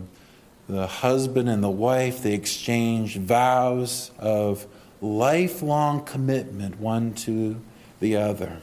the 0.68 0.86
husband 0.86 1.48
and 1.48 1.62
the 1.62 1.70
wife, 1.70 2.22
they 2.22 2.34
exchanged 2.34 3.20
vows 3.20 4.10
of 4.18 4.66
lifelong 5.00 6.04
commitment 6.04 6.80
one 6.80 7.14
to 7.14 7.60
the 8.00 8.16
other. 8.16 8.60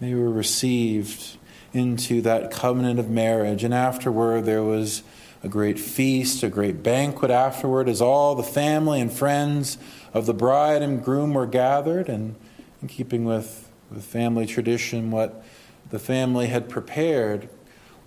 They 0.00 0.14
were 0.14 0.30
received 0.30 1.36
into 1.72 2.22
that 2.22 2.50
covenant 2.50 2.98
of 2.98 3.08
marriage, 3.10 3.64
and 3.64 3.74
afterward 3.74 4.44
there 4.44 4.62
was 4.62 5.02
a 5.42 5.48
great 5.48 5.78
feast, 5.78 6.42
a 6.42 6.48
great 6.48 6.82
banquet 6.82 7.30
afterward, 7.30 7.88
as 7.88 8.00
all 8.00 8.34
the 8.34 8.42
family 8.42 9.00
and 9.00 9.12
friends 9.12 9.78
of 10.12 10.26
the 10.26 10.34
bride 10.34 10.82
and 10.82 11.02
groom 11.02 11.34
were 11.34 11.46
gathered, 11.46 12.08
and 12.08 12.36
in 12.82 12.88
keeping 12.88 13.24
with, 13.24 13.68
with 13.90 14.04
family 14.04 14.46
tradition, 14.46 15.10
what 15.10 15.44
the 15.90 15.98
family 15.98 16.46
had 16.46 16.68
prepared 16.68 17.48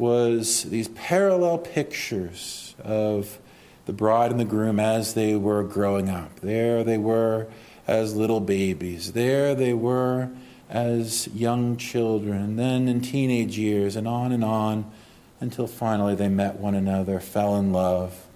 was 0.04 0.64
these 0.64 0.90
parallel 0.90 1.58
pictures 1.58 2.76
of 2.84 3.40
the 3.86 3.94
bride 3.94 4.32
and 4.32 4.40
the 4.40 4.44
groom 4.44 4.78
as 4.78 5.14
they 5.14 5.34
were 5.34 5.64
growing 5.64 6.10
up. 6.10 6.42
There 6.42 6.84
they 6.84 6.98
were 6.98 7.48
as 7.88 8.14
little 8.14 8.42
babies. 8.42 9.14
There 9.14 9.56
they 9.56 9.72
were 9.72 10.30
as 10.70 11.30
young 11.30 11.78
children, 11.78 12.58
then 12.58 12.90
in 12.90 13.00
teenage 13.00 13.58
years, 13.58 13.96
and 13.96 14.06
on 14.06 14.34
and 14.34 14.44
on 14.44 14.92
until 15.40 15.68
finally 15.68 16.16
they 16.16 16.28
met 16.28 16.60
one 16.60 16.76
another, 16.76 17.22
fell 17.22 17.56
in 17.56 17.72
love, 17.72 18.28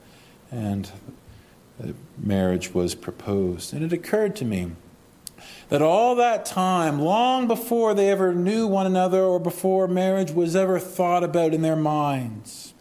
and 0.49 0.89
marriage 2.17 2.73
was 2.73 2.95
proposed. 2.95 3.73
And 3.73 3.83
it 3.83 3.91
occurred 3.91 4.37
to 4.37 4.45
me 4.45 4.71
that 5.69 5.81
all 5.81 6.15
that 6.15 6.45
time, 6.45 6.99
long 6.99 7.47
before 7.47 7.93
they 7.93 8.09
ever 8.09 8.33
knew 8.33 8.67
one 8.67 8.85
another 8.85 9.21
or 9.21 9.39
before 9.39 9.87
marriage 9.87 10.31
was 10.31 10.55
ever 10.55 10.79
thought 10.79 11.23
about 11.23 11.53
in 11.53 11.61
their 11.61 11.75
minds, 11.75 12.73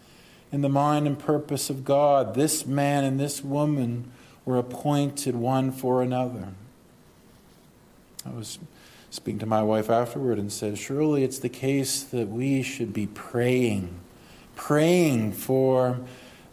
in 0.52 0.60
the 0.60 0.68
mind 0.68 1.06
and 1.06 1.18
purpose 1.18 1.68
of 1.68 1.84
God, 1.84 2.34
this 2.34 2.64
man 2.64 3.02
and 3.02 3.18
this 3.18 3.42
woman 3.42 4.10
were 4.44 4.58
appointed 4.58 5.34
one 5.34 5.72
for 5.72 6.00
another. 6.00 6.48
I 8.24 8.30
was 8.30 8.58
speaking 9.10 9.40
to 9.40 9.46
my 9.46 9.62
wife 9.62 9.90
afterward 9.90 10.38
and 10.38 10.52
said, 10.52 10.78
Surely 10.78 11.24
it's 11.24 11.40
the 11.40 11.48
case 11.48 12.04
that 12.04 12.28
we 12.28 12.62
should 12.62 12.92
be 12.92 13.06
praying, 13.08 13.98
praying 14.54 15.32
for 15.32 15.98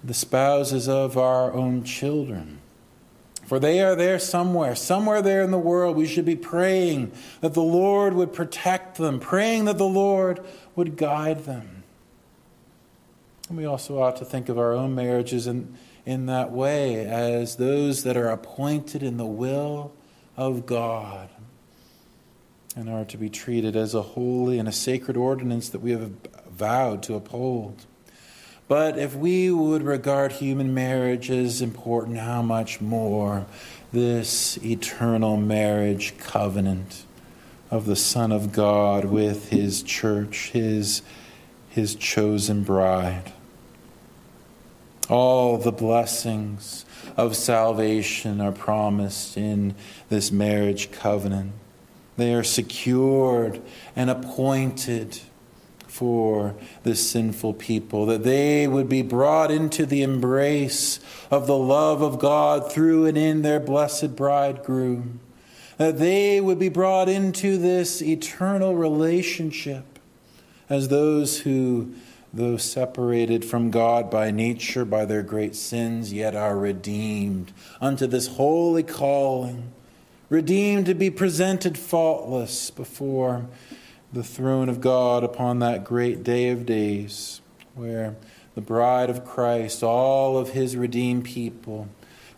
the 0.04 0.13
spouses 0.16 0.90
of 0.90 1.18
our 1.18 1.54
own 1.54 1.84
children 1.84 2.60
For 3.53 3.60
they 3.60 3.81
are 3.81 3.95
there 3.95 4.17
somewhere, 4.17 4.74
somewhere 4.74 5.22
there 5.22 5.43
in 5.43 5.51
the 5.51 5.60
world. 5.60 5.95
We 5.95 6.07
should 6.07 6.25
be 6.25 6.36
praying 6.36 7.12
that 7.41 7.53
the 7.53 7.62
Lord 7.62 8.15
would 8.15 8.33
protect 8.33 8.98
them, 8.98 9.19
praying 9.19 9.65
that 9.65 9.77
the 9.77 9.86
Lord 9.86 10.43
would 10.75 10.98
guide 10.98 11.45
them. 11.45 11.83
And 13.50 13.55
we 13.60 13.65
also 13.65 14.01
ought 14.01 14.15
to 14.15 14.25
think 14.25 14.50
of 14.50 14.57
our 14.57 14.74
own 14.74 14.95
marriages 14.95 15.45
in, 15.45 15.77
in 16.03 16.25
that 16.25 16.51
way 16.51 17.05
as 17.05 17.57
those 17.57 18.01
that 18.05 18.17
are 18.17 18.29
appointed 18.29 19.03
in 19.03 19.17
the 19.17 19.27
will 19.27 19.93
of 20.36 20.65
God 20.65 21.29
and 22.75 22.89
are 22.89 23.05
to 23.05 23.17
be 23.17 23.29
treated 23.29 23.75
as 23.75 23.93
a 23.93 24.01
holy 24.01 24.57
and 24.57 24.67
a 24.67 24.72
sacred 24.72 25.15
ordinance 25.15 25.69
that 25.69 25.81
we 25.81 25.91
have 25.91 26.10
vowed 26.50 27.03
to 27.03 27.13
uphold. 27.13 27.86
But 28.67 28.98
if 28.98 29.15
we 29.15 29.51
would 29.51 29.84
regard 29.84 30.34
human 30.34 30.74
marriage 30.74 31.29
as 31.29 31.62
important, 31.62 32.17
how 32.17 32.41
much 32.41 32.79
more 32.79 33.46
this 33.91 34.58
eternal 34.63 35.38
marriage 35.38 36.17
covenant 36.17 37.05
of 37.70 37.86
the 37.86 37.96
Son 37.96 38.32
of 38.32 38.51
God 38.51 39.05
with 39.05 39.50
his 39.50 39.84
church, 39.84 40.51
his, 40.51 41.01
his 41.70 41.96
chosen 41.96 42.63
bride. 42.63 43.34
All 45.10 45.58
the 45.58 45.72
blessings 45.72 46.86
of 47.17 47.36
salvation 47.36 48.39
are 48.39 48.51
promised 48.51 49.38
in 49.38 49.75
this 50.10 50.32
marriage 50.32 50.91
covenant. 50.91 51.51
They 52.15 52.34
are 52.34 52.43
secured 52.43 53.62
and 53.96 54.10
appointed 54.10 55.20
for 55.93 56.55
the 56.81 56.95
sinful 56.95 57.53
people, 57.53 58.07
that 58.07 58.23
they 58.23 58.67
would 58.67 58.89
be 58.89 59.03
brought 59.03 59.51
into 59.51 59.85
the 59.85 60.01
embrace 60.01 61.00
of 61.29 61.45
the 61.45 61.55
love 61.55 62.01
of 62.01 62.17
God 62.17 62.71
through 62.71 63.05
and 63.05 63.15
in 63.15 63.43
their 63.43 63.59
blessed 63.59 64.15
bridegroom, 64.15 65.19
that 65.77 66.00
they 66.00 66.41
would 66.41 66.57
be 66.57 66.67
brought 66.67 67.09
into 67.09 67.59
this 67.59 68.01
eternal 68.01 68.75
relationship 68.75 70.00
as 70.67 70.88
those 70.88 71.41
who, 71.41 71.93
though 72.33 72.57
separated 72.57 73.45
from 73.45 73.69
God 73.69 74.09
by 74.09 74.31
nature, 74.31 74.85
by 74.85 75.05
their 75.05 75.21
great 75.21 75.55
sins, 75.55 76.12
yet 76.12 76.35
are 76.35 76.57
redeemed 76.57 77.51
unto 77.79 78.07
this 78.07 78.25
holy 78.29 78.81
calling, 78.81 79.71
redeemed 80.27 80.88
to 80.88 80.95
be 80.95 81.12
presented 81.12 81.77
faultless 81.77 82.71
before 82.71 83.45
the 84.13 84.24
throne 84.24 84.70
of 84.70 84.79
God 84.79 85.24
upon 85.24 85.60
that 85.60 85.84
great 85.84 86.24
day 86.24 86.50
of 86.50 86.65
days, 86.65 87.41
where 87.74 88.15
the 88.53 88.62
bride 88.62 89.10
of 89.10 89.25
Christ, 89.25 89.84
all 89.84 90.38
of 90.38 90.50
his 90.50 90.77
redeemed 90.77 91.25
people, 91.25 91.89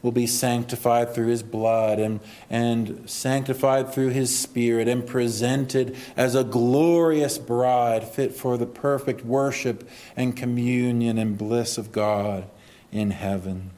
will 0.01 0.13
be 0.13 0.27
sanctified 0.27 1.13
through 1.13 1.27
his 1.27 1.43
blood 1.43 1.99
and, 1.99 2.19
and 2.49 3.09
sanctified 3.09 3.91
through 3.91 4.09
his 4.09 4.37
spirit 4.37 4.87
and 4.87 5.05
presented 5.05 5.97
as 6.15 6.35
a 6.35 6.43
glorious 6.43 7.37
bride 7.37 8.07
fit 8.07 8.31
for 8.33 8.55
the 8.55 8.67
perfect 8.67 9.25
worship 9.25 9.89
and 10.15 10.37
communion 10.37 11.17
and 11.17 11.37
bliss 11.37 11.77
of 11.77 11.91
God 11.91 12.45
in 12.91 13.11
heaven. 13.11 13.71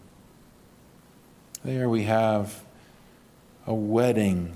There 1.63 1.89
we 1.89 2.03
have 2.03 2.61
a 3.65 3.73
wedding 3.73 4.55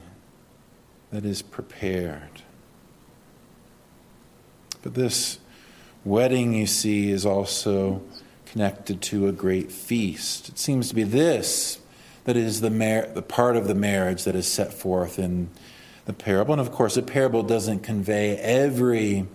that 1.12 1.26
is 1.26 1.42
prepared. 1.42 2.31
But 4.82 4.94
this 4.96 5.40
wedding, 6.04 6.54
you 6.54 6.68
see, 6.68 7.12
is 7.12 7.26
also 7.26 8.02
connected 8.46 9.02
to 9.02 9.28
a 9.28 9.32
great 9.32 9.72
feast. 9.72 10.50
It 10.50 10.60
seems 10.60 10.90
to 10.90 10.96
be 10.96 11.04
this 11.04 11.80
that 12.26 12.38
is 12.38 12.62
the, 12.62 12.70
mar- 12.70 13.08
the 13.08 13.22
part 13.22 13.56
of 13.56 13.68
the 13.68 13.76
marriage 13.76 14.26
that 14.26 14.36
is 14.36 14.48
set 14.48 14.74
forth 14.74 15.18
in 15.18 15.50
the 16.06 16.14
parable. 16.14 16.54
And 16.54 16.62
of 16.62 16.72
course, 16.72 16.98
a 16.98 17.02
parable 17.02 17.44
doesn't 17.44 17.80
convey 17.80 18.38
every 18.38 19.28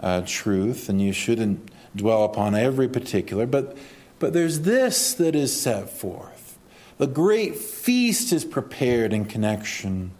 uh, 0.00 0.22
truth, 0.26 0.88
and 0.88 1.00
you 1.00 1.12
shouldn't 1.12 1.70
dwell 1.94 2.24
upon 2.24 2.54
every 2.54 2.88
particular, 2.88 3.46
but, 3.46 3.76
but 4.18 4.32
there's 4.32 4.60
this 4.60 5.14
that 5.14 5.34
is 5.34 5.58
set 5.58 5.88
forth. 5.88 6.58
The 6.98 7.06
great 7.06 7.56
feast 7.56 8.32
is 8.32 8.44
prepared 8.44 9.12
in 9.12 9.24
connection 9.24 10.12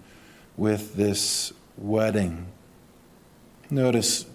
with 0.56 0.94
this 0.94 1.52
wedding. 1.76 2.46
Notice 3.68 4.26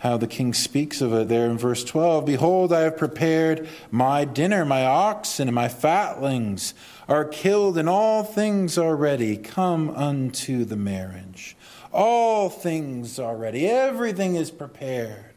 how 0.00 0.16
the 0.16 0.26
king 0.26 0.54
speaks 0.54 1.02
of 1.02 1.12
it 1.12 1.28
there 1.28 1.46
in 1.46 1.58
verse 1.58 1.84
12 1.84 2.24
Behold, 2.24 2.72
I 2.72 2.80
have 2.80 2.96
prepared 2.96 3.68
my 3.90 4.24
dinner, 4.24 4.64
my 4.64 4.84
oxen 4.84 5.46
and 5.46 5.54
my 5.54 5.68
fatlings 5.68 6.72
are 7.06 7.24
killed, 7.24 7.76
and 7.76 7.88
all 7.88 8.24
things 8.24 8.78
are 8.78 8.96
ready. 8.96 9.36
Come 9.36 9.90
unto 9.90 10.64
the 10.64 10.76
marriage. 10.76 11.54
All 11.92 12.48
things 12.48 13.18
are 13.18 13.36
ready, 13.36 13.68
everything 13.68 14.36
is 14.36 14.50
prepared. 14.50 15.34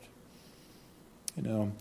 You 1.35 1.43
know, 1.43 1.71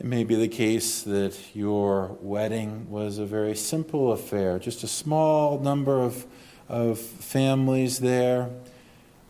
it 0.00 0.06
may 0.06 0.24
be 0.24 0.34
the 0.34 0.48
case 0.48 1.02
that 1.02 1.38
your 1.54 2.16
wedding 2.20 2.90
was 2.90 3.18
a 3.18 3.26
very 3.26 3.54
simple 3.54 4.10
affair, 4.10 4.58
just 4.58 4.82
a 4.82 4.88
small 4.88 5.60
number 5.60 6.00
of, 6.00 6.26
of 6.68 6.98
families 6.98 8.00
there 8.00 8.50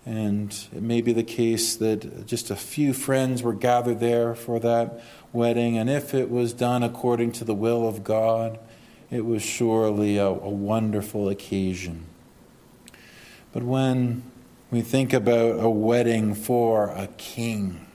and 0.06 0.50
it 0.74 0.82
may 0.82 1.02
be 1.02 1.12
the 1.12 1.22
case 1.22 1.76
that 1.76 2.26
just 2.26 2.50
a 2.50 2.56
few 2.56 2.92
friends 2.92 3.42
were 3.42 3.52
gathered 3.52 4.00
there 4.00 4.34
for 4.34 4.58
that 4.60 5.02
wedding. 5.32 5.76
And 5.76 5.90
if 5.90 6.14
it 6.14 6.30
was 6.30 6.52
done 6.52 6.82
according 6.82 7.32
to 7.32 7.44
the 7.44 7.54
will 7.54 7.86
of 7.86 8.02
God, 8.02 8.58
it 9.10 9.24
was 9.26 9.42
surely 9.42 10.16
a, 10.16 10.26
a 10.26 10.48
wonderful 10.48 11.28
occasion. 11.28 12.06
But 13.52 13.62
when 13.62 14.22
we 14.70 14.80
think 14.80 15.12
about 15.12 15.62
a 15.62 15.68
wedding 15.68 16.34
for 16.34 16.88
a 16.90 17.08
king, 17.18 17.86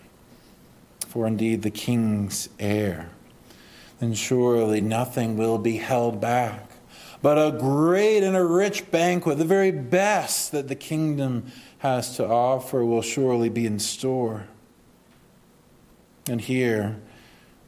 for 1.08 1.26
indeed 1.26 1.64
the 1.64 1.72
king's 1.72 2.50
heir, 2.60 3.10
then 4.00 4.14
surely 4.14 4.82
nothing 4.82 5.38
will 5.38 5.58
be 5.58 5.78
held 5.78 6.22
back 6.22 6.66
but 7.26 7.40
a 7.40 7.58
great 7.58 8.22
and 8.22 8.36
a 8.36 8.44
rich 8.44 8.92
banquet, 8.92 9.40
the 9.40 9.46
very 9.46 9.72
best 9.72 10.52
that 10.52 10.68
the 10.68 10.76
kingdom 10.76 11.52
has 11.80 12.16
to 12.18 12.28
offer 12.28 12.84
will 12.84 13.02
surely 13.02 13.50
be 13.50 13.66
in 13.66 13.80
store. 13.80 14.48
And 16.28 16.42
here, 16.42 16.98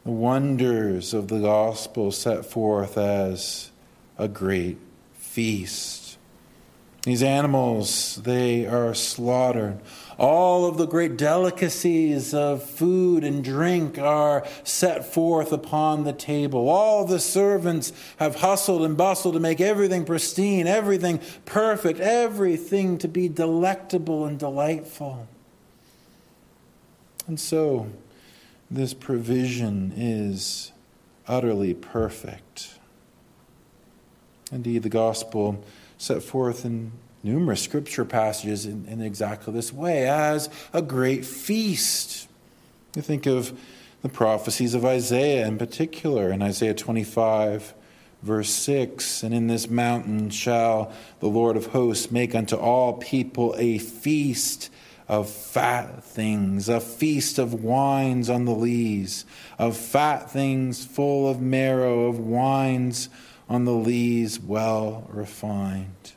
the 0.04 0.12
wonders 0.12 1.14
of 1.14 1.28
the 1.28 1.40
gospel 1.40 2.12
set 2.12 2.46
forth 2.46 2.98
as 2.98 3.72
a 4.18 4.28
great 4.28 4.78
feast. 5.14 5.97
These 7.08 7.24
animals, 7.24 8.20
they 8.24 8.66
are 8.66 8.94
slaughtered. 8.94 9.80
All 10.18 10.66
of 10.66 10.78
the 10.78 10.86
great 10.86 11.16
delicacies 11.16 12.34
of 12.34 12.62
food 12.62 13.24
and 13.24 13.42
drink 13.42 13.98
are 13.98 14.46
set 14.66 15.06
forth 15.06 15.54
upon 15.54 16.04
the 16.04 16.12
table. 16.12 16.68
All 16.68 17.06
the 17.06 17.22
servants 17.22 17.94
have 18.18 18.36
hustled 18.36 18.82
and 18.82 18.98
bustled 18.98 19.36
to 19.36 19.40
make 19.40 19.62
everything 19.62 20.04
pristine, 20.04 20.68
everything 20.68 21.22
perfect, 21.46 22.02
everything 22.02 22.98
to 22.98 23.08
be 23.08 23.30
delectable 23.30 24.26
and 24.26 24.38
delightful. 24.38 25.30
And 27.26 27.40
so, 27.40 27.90
this 28.70 28.94
provision 28.94 29.94
is 29.96 30.74
utterly 31.26 31.74
perfect. 31.74 32.80
Indeed, 34.52 34.84
the 34.84 34.90
gospel 34.90 35.64
set 35.98 36.24
forth 36.24 36.66
in 36.66 36.92
numerous 37.24 37.62
scripture 37.62 38.06
passages 38.06 38.66
in, 38.66 38.86
in 38.86 39.02
exactly 39.02 39.54
this 39.54 39.74
way 39.74 40.08
as 40.08 40.50
a 40.74 40.82
great 40.82 41.26
feast. 41.26 42.28
You 42.96 43.02
think 43.02 43.26
of 43.26 43.58
the 44.02 44.10
prophecies 44.10 44.74
of 44.74 44.86
Isaiah 44.86 45.48
in 45.48 45.58
particular, 45.58 46.32
in 46.32 46.42
Isaiah 46.42 46.74
25, 46.74 47.74
verse 48.22 48.50
6 48.50 49.24
And 49.24 49.34
in 49.34 49.48
this 49.48 49.70
mountain 49.70 50.30
shall 50.30 50.92
the 51.20 51.28
Lord 51.28 51.58
of 51.58 51.68
hosts 51.68 52.12
make 52.12 52.36
unto 52.36 52.56
all 52.56 52.94
people 52.94 53.56
a 53.58 53.78
feast 53.80 54.70
of 55.08 55.30
fat 55.30 56.04
things, 56.04 56.68
a 56.68 56.82
feast 56.82 57.40
of 57.40 57.64
wines 57.64 58.30
on 58.30 58.46
the 58.46 58.54
lees, 58.54 59.26
of 59.58 59.78
fat 59.78 60.30
things 60.30 60.86
full 60.86 61.30
of 61.30 61.42
marrow, 61.42 62.08
of 62.08 62.20
wines 62.20 63.10
on 63.50 63.66
the 63.66 63.74
lees 63.74 64.40
well 64.40 65.08
refined. 65.10 66.14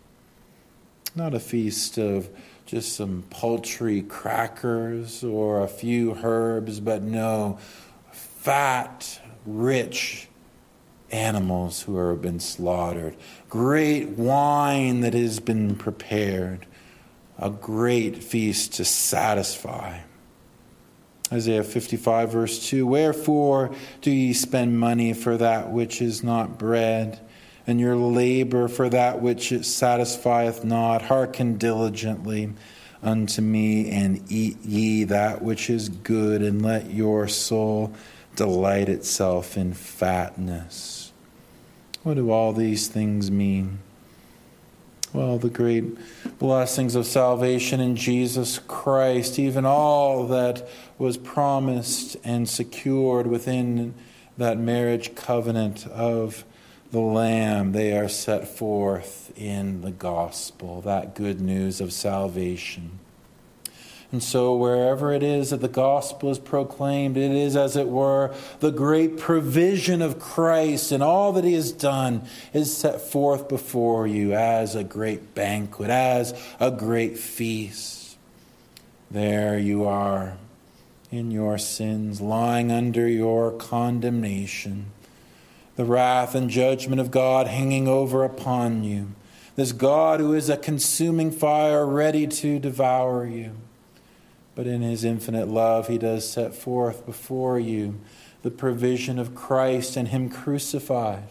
Not 1.14 1.34
a 1.34 1.40
feast 1.40 1.98
of 1.98 2.28
just 2.66 2.94
some 2.94 3.24
paltry 3.30 4.02
crackers 4.02 5.24
or 5.24 5.62
a 5.62 5.68
few 5.68 6.16
herbs, 6.22 6.80
but 6.80 7.02
no, 7.02 7.58
fat, 8.12 9.20
rich 9.44 10.28
animals 11.10 11.82
who 11.82 11.96
have 11.96 12.22
been 12.22 12.40
slaughtered, 12.40 13.16
great 13.48 14.10
wine 14.10 15.00
that 15.00 15.14
has 15.14 15.40
been 15.40 15.74
prepared, 15.74 16.66
a 17.38 17.50
great 17.50 18.22
feast 18.22 18.74
to 18.74 18.84
satisfy. 18.84 19.98
Isaiah 21.32 21.64
55, 21.64 22.32
verse 22.32 22.68
2 22.68 22.86
Wherefore 22.86 23.74
do 24.00 24.10
ye 24.10 24.32
spend 24.32 24.78
money 24.78 25.12
for 25.12 25.36
that 25.36 25.70
which 25.70 26.02
is 26.02 26.22
not 26.22 26.58
bread? 26.58 27.20
and 27.70 27.78
your 27.78 27.94
labor 27.94 28.66
for 28.66 28.88
that 28.88 29.22
which 29.22 29.52
it 29.52 29.64
satisfieth 29.64 30.64
not. 30.64 31.02
Hearken 31.02 31.56
diligently 31.56 32.52
unto 33.00 33.40
me, 33.40 33.88
and 33.90 34.20
eat 34.30 34.58
ye 34.64 35.04
that 35.04 35.40
which 35.40 35.70
is 35.70 35.88
good, 35.88 36.42
and 36.42 36.62
let 36.62 36.90
your 36.90 37.28
soul 37.28 37.92
delight 38.34 38.88
itself 38.88 39.56
in 39.56 39.72
fatness. 39.72 41.12
What 42.02 42.14
do 42.14 42.30
all 42.30 42.52
these 42.52 42.88
things 42.88 43.30
mean? 43.30 43.78
Well, 45.12 45.38
the 45.38 45.50
great 45.50 46.38
blessings 46.38 46.94
of 46.94 47.04
salvation 47.04 47.80
in 47.80 47.96
Jesus 47.96 48.60
Christ, 48.60 49.40
even 49.40 49.66
all 49.66 50.28
that 50.28 50.68
was 50.98 51.16
promised 51.16 52.16
and 52.22 52.48
secured 52.48 53.26
within 53.26 53.94
that 54.38 54.56
marriage 54.56 55.16
covenant 55.16 55.84
of 55.88 56.44
the 56.92 57.00
Lamb, 57.00 57.72
they 57.72 57.98
are 57.98 58.08
set 58.08 58.46
forth 58.46 59.32
in 59.36 59.80
the 59.80 59.90
gospel, 59.90 60.80
that 60.82 61.16
good 61.16 61.40
news 61.40 61.80
of 61.80 61.92
salvation. 61.92 62.99
And 64.12 64.22
so, 64.22 64.56
wherever 64.56 65.12
it 65.12 65.22
is 65.22 65.50
that 65.50 65.60
the 65.60 65.68
gospel 65.68 66.30
is 66.30 66.38
proclaimed, 66.40 67.16
it 67.16 67.30
is, 67.30 67.54
as 67.54 67.76
it 67.76 67.86
were, 67.86 68.34
the 68.58 68.72
great 68.72 69.18
provision 69.18 70.02
of 70.02 70.18
Christ, 70.18 70.90
and 70.90 71.00
all 71.00 71.32
that 71.34 71.44
he 71.44 71.54
has 71.54 71.70
done 71.70 72.22
is 72.52 72.76
set 72.76 73.00
forth 73.00 73.48
before 73.48 74.08
you 74.08 74.34
as 74.34 74.74
a 74.74 74.82
great 74.82 75.34
banquet, 75.36 75.90
as 75.90 76.34
a 76.58 76.72
great 76.72 77.18
feast. 77.18 78.16
There 79.12 79.56
you 79.56 79.84
are 79.86 80.36
in 81.12 81.30
your 81.30 81.58
sins, 81.58 82.20
lying 82.20 82.72
under 82.72 83.08
your 83.08 83.52
condemnation, 83.52 84.86
the 85.76 85.84
wrath 85.84 86.34
and 86.34 86.50
judgment 86.50 87.00
of 87.00 87.12
God 87.12 87.46
hanging 87.46 87.86
over 87.86 88.24
upon 88.24 88.82
you, 88.82 89.12
this 89.54 89.70
God 89.70 90.18
who 90.18 90.34
is 90.34 90.48
a 90.48 90.56
consuming 90.56 91.30
fire 91.30 91.86
ready 91.86 92.26
to 92.26 92.58
devour 92.58 93.24
you. 93.24 93.52
But 94.54 94.66
in 94.66 94.82
his 94.82 95.04
infinite 95.04 95.48
love, 95.48 95.88
he 95.88 95.98
does 95.98 96.28
set 96.28 96.54
forth 96.54 97.06
before 97.06 97.58
you 97.58 98.00
the 98.42 98.50
provision 98.50 99.18
of 99.18 99.34
Christ 99.34 99.96
and 99.96 100.08
him 100.08 100.28
crucified. 100.28 101.28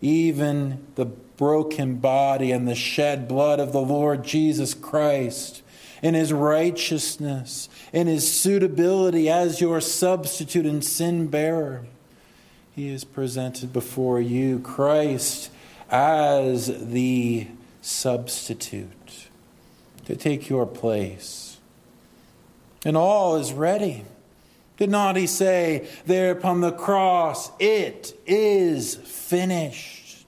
Even 0.00 0.86
the 0.94 1.06
broken 1.06 1.96
body 1.96 2.52
and 2.52 2.66
the 2.66 2.74
shed 2.74 3.28
blood 3.28 3.60
of 3.60 3.72
the 3.72 3.80
Lord 3.80 4.24
Jesus 4.24 4.74
Christ, 4.74 5.62
in 6.02 6.14
his 6.14 6.32
righteousness, 6.32 7.68
in 7.92 8.06
his 8.06 8.30
suitability 8.30 9.28
as 9.28 9.60
your 9.60 9.80
substitute 9.80 10.66
and 10.66 10.84
sin 10.84 11.26
bearer. 11.26 11.86
He 12.74 12.88
is 12.88 13.04
presented 13.04 13.72
before 13.72 14.20
you, 14.20 14.58
Christ, 14.60 15.50
as 15.90 16.66
the 16.90 17.48
substitute 17.80 19.28
to 20.04 20.14
take 20.14 20.48
your 20.48 20.66
place 20.66 21.45
and 22.84 22.96
all 22.96 23.36
is 23.36 23.52
ready. 23.52 24.04
Did 24.76 24.90
not 24.90 25.16
he 25.16 25.26
say 25.26 25.88
there 26.04 26.32
upon 26.32 26.60
the 26.60 26.72
cross, 26.72 27.50
It 27.58 28.18
is 28.26 28.94
finished? 28.96 30.26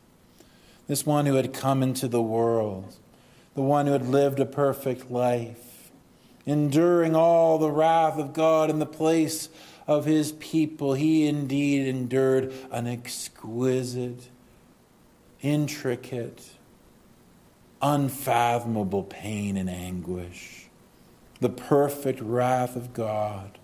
This 0.87 1.04
one 1.04 1.26
who 1.26 1.34
had 1.34 1.52
come 1.52 1.82
into 1.82 2.08
the 2.08 2.22
world, 2.22 2.96
the 3.54 3.62
one 3.62 3.87
who 3.87 3.92
had 3.92 4.08
lived 4.08 4.40
a 4.40 4.46
perfect 4.46 5.11
life, 5.11 5.90
enduring 6.46 7.14
all 7.14 7.58
the 7.58 7.70
wrath 7.70 8.18
of 8.18 8.32
God 8.32 8.70
in 8.70 8.78
the 8.78 8.87
place 8.87 9.50
of 9.87 10.06
his 10.06 10.32
people, 10.32 10.94
he 10.94 11.26
indeed 11.26 11.87
endured 11.87 12.52
an 12.70 12.87
exquisite, 12.87 14.28
intricate, 15.42 16.42
unfathomable 17.82 19.02
pain 19.02 19.58
and 19.58 19.68
anguish 19.68 20.57
the 21.40 21.48
perfect 21.48 22.20
wrath 22.20 22.77
of 22.77 22.92
God 22.92 23.59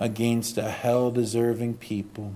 against 0.00 0.58
a 0.58 0.70
hell 0.70 1.10
deserving 1.10 1.74
people. 1.74 2.34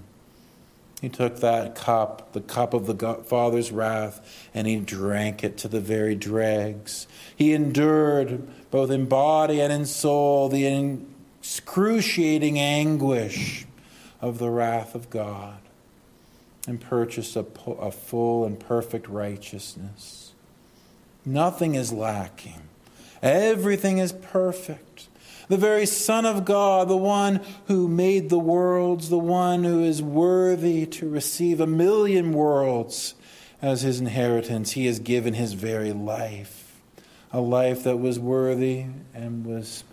He 1.01 1.09
took 1.09 1.41
that 1.41 1.75
cup, 1.75 2.33
the 2.33 2.41
cup 2.41 2.75
of 2.75 2.87
the 2.87 3.25
Father's 3.25 3.73
wrath, 3.73 4.49
and 4.55 4.69
he 4.69 4.77
drank 4.77 5.43
it 5.43 5.59
to 5.59 5.69
the 5.69 5.81
very 5.81 6.15
dregs. 6.15 7.09
He 7.35 7.53
endured, 7.53 8.49
both 8.71 8.91
in 8.91 9.07
body 9.07 9.61
and 9.61 9.73
in 9.73 9.87
soul, 9.87 10.49
the 10.49 10.99
excruciating 11.41 12.59
anguish 12.59 13.67
of 14.21 14.39
the 14.39 14.51
wrath 14.51 14.95
of 14.95 15.11
God 15.11 15.59
and 16.69 16.81
purchased 16.81 17.35
a, 17.35 17.45
a 17.67 17.91
full 17.91 18.45
and 18.45 18.61
perfect 18.61 19.09
righteousness. 19.09 20.33
Nothing 21.25 21.75
is 21.75 21.93
lacking. 21.93 22.63
Everything 23.23 23.99
is 23.99 24.13
perfect. 24.13 25.09
The 25.49 25.57
very 25.57 25.87
Son 25.87 26.27
of 26.27 26.45
God, 26.45 26.89
the 26.89 26.97
one 26.97 27.41
who 27.67 27.87
made 27.87 28.31
the 28.31 28.39
worlds, 28.39 29.11
the 29.11 29.19
one 29.19 29.65
who 29.65 29.83
is 29.83 30.03
worthy 30.03 30.87
to 30.87 31.09
receive 31.09 31.61
a 31.61 31.67
million 31.67 32.33
worlds 32.33 33.15
as 33.61 33.83
his 33.83 34.01
inheritance, 34.01 34.73
he 34.73 34.87
has 34.87 34.99
given 34.99 35.35
his 35.35 35.53
very 35.53 35.93
life. 35.93 36.81
A 37.33 37.41
life 37.41 37.85
that 37.85 37.99
was 37.99 38.19
worthy 38.19 38.87
and 39.15 39.47
was 39.47 39.85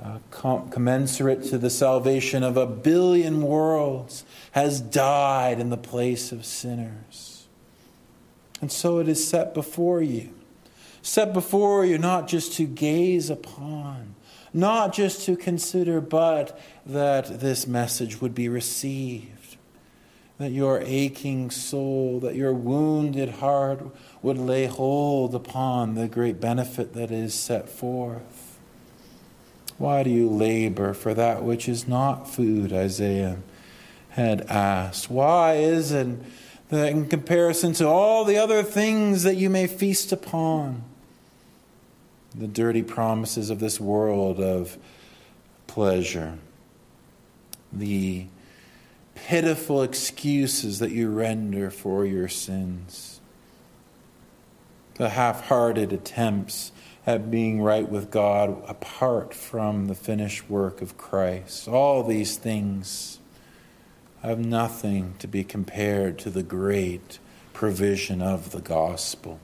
uh, 0.00 0.18
com- 0.30 0.68
commensurate 0.68 1.42
to 1.44 1.58
the 1.58 1.70
salvation 1.70 2.42
of 2.42 2.56
a 2.56 2.66
billion 2.66 3.42
worlds, 3.42 4.24
has 4.52 4.80
died 4.80 5.58
in 5.58 5.70
the 5.70 5.76
place 5.76 6.30
of 6.30 6.44
sinners. 6.44 7.46
And 8.60 8.70
so 8.70 8.98
it 8.98 9.08
is 9.08 9.26
set 9.26 9.54
before 9.54 10.00
you 10.00 10.37
set 11.02 11.32
before 11.32 11.84
you 11.84 11.98
not 11.98 12.28
just 12.28 12.54
to 12.54 12.66
gaze 12.66 13.30
upon, 13.30 14.14
not 14.52 14.92
just 14.92 15.24
to 15.26 15.36
consider, 15.36 16.00
but 16.00 16.58
that 16.86 17.40
this 17.40 17.66
message 17.66 18.20
would 18.20 18.34
be 18.34 18.48
received. 18.48 19.56
That 20.38 20.52
your 20.52 20.80
aching 20.80 21.50
soul, 21.50 22.20
that 22.20 22.36
your 22.36 22.52
wounded 22.52 23.28
heart 23.30 23.84
would 24.22 24.38
lay 24.38 24.66
hold 24.66 25.34
upon 25.34 25.94
the 25.94 26.06
great 26.06 26.40
benefit 26.40 26.94
that 26.94 27.10
is 27.10 27.34
set 27.34 27.68
forth. 27.68 28.58
Why 29.78 30.02
do 30.02 30.10
you 30.10 30.28
labor 30.28 30.94
for 30.94 31.14
that 31.14 31.42
which 31.42 31.68
is 31.68 31.88
not 31.88 32.28
food? 32.28 32.72
Isaiah 32.72 33.38
had 34.10 34.42
asked. 34.42 35.10
Why 35.10 35.54
is 35.54 35.92
it 35.92 36.18
that 36.68 36.90
in 36.90 37.08
comparison 37.08 37.72
to 37.74 37.86
all 37.86 38.24
the 38.24 38.36
other 38.36 38.62
things 38.62 39.22
that 39.22 39.36
you 39.36 39.48
may 39.48 39.66
feast 39.66 40.12
upon, 40.12 40.84
the 42.34 42.46
dirty 42.46 42.82
promises 42.82 43.50
of 43.50 43.58
this 43.58 43.80
world 43.80 44.40
of 44.40 44.76
pleasure, 45.66 46.38
the 47.72 48.26
pitiful 49.14 49.82
excuses 49.82 50.78
that 50.78 50.90
you 50.90 51.10
render 51.10 51.70
for 51.70 52.04
your 52.04 52.28
sins, 52.28 53.20
the 54.94 55.10
half 55.10 55.46
hearted 55.46 55.92
attempts 55.92 56.72
at 57.06 57.30
being 57.30 57.62
right 57.62 57.88
with 57.88 58.10
God 58.10 58.62
apart 58.68 59.32
from 59.32 59.86
the 59.86 59.94
finished 59.94 60.50
work 60.50 60.82
of 60.82 60.98
Christ. 60.98 61.66
All 61.66 62.02
these 62.02 62.36
things 62.36 63.18
have 64.22 64.38
nothing 64.38 65.14
to 65.20 65.26
be 65.26 65.44
compared 65.44 66.18
to 66.18 66.30
the 66.30 66.42
great 66.42 67.18
provision 67.52 68.20
of 68.20 68.50
the 68.50 68.60
gospel. 68.60 69.40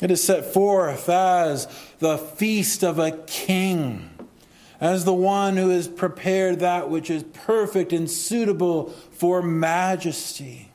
It 0.00 0.10
is 0.10 0.22
set 0.22 0.44
forth 0.52 1.08
as 1.08 1.66
the 1.98 2.18
feast 2.18 2.84
of 2.84 2.98
a 2.98 3.12
king, 3.12 4.10
as 4.80 5.04
the 5.04 5.14
one 5.14 5.56
who 5.56 5.70
has 5.70 5.88
prepared 5.88 6.60
that 6.60 6.90
which 6.90 7.08
is 7.08 7.22
perfect 7.22 7.92
and 7.92 8.10
suitable 8.10 8.90
for 8.90 9.40
majesty. 9.40 10.70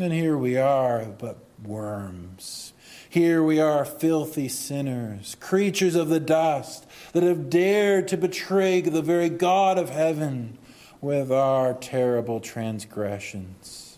And 0.00 0.12
here 0.12 0.38
we 0.38 0.56
are, 0.56 1.04
but 1.04 1.38
worms. 1.62 2.72
Here 3.10 3.42
we 3.42 3.60
are, 3.60 3.84
filthy 3.84 4.48
sinners, 4.48 5.36
creatures 5.38 5.94
of 5.94 6.08
the 6.08 6.20
dust 6.20 6.86
that 7.12 7.22
have 7.22 7.50
dared 7.50 8.08
to 8.08 8.16
betray 8.16 8.80
the 8.80 9.02
very 9.02 9.28
God 9.28 9.76
of 9.76 9.90
heaven 9.90 10.56
with 11.02 11.30
our 11.30 11.74
terrible 11.74 12.40
transgressions. 12.40 13.91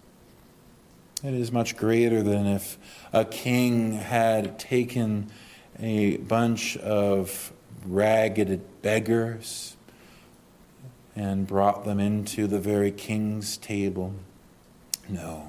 It 1.24 1.32
is 1.32 1.50
much 1.50 1.78
greater 1.78 2.22
than 2.22 2.44
if 2.44 2.76
a 3.10 3.24
king 3.24 3.92
had 3.92 4.58
taken 4.58 5.30
a 5.80 6.18
bunch 6.18 6.76
of 6.76 7.50
ragged 7.86 8.60
beggars 8.82 9.74
and 11.16 11.46
brought 11.46 11.86
them 11.86 11.98
into 11.98 12.46
the 12.46 12.58
very 12.58 12.90
king's 12.90 13.56
table. 13.56 14.12
No, 15.08 15.48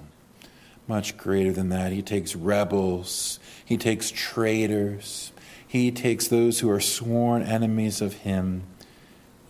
much 0.88 1.18
greater 1.18 1.52
than 1.52 1.68
that. 1.70 1.92
He 1.92 2.02
takes 2.02 2.38
rebels, 2.38 3.42
he 3.66 3.76
takes 3.76 4.10
traitors, 4.12 5.34
he 5.68 5.92
takes 5.92 6.30
those 6.30 6.62
who 6.62 6.70
are 6.70 6.80
sworn 6.80 7.44
enemies 7.44 8.00
of 8.00 8.14
him, 8.14 8.64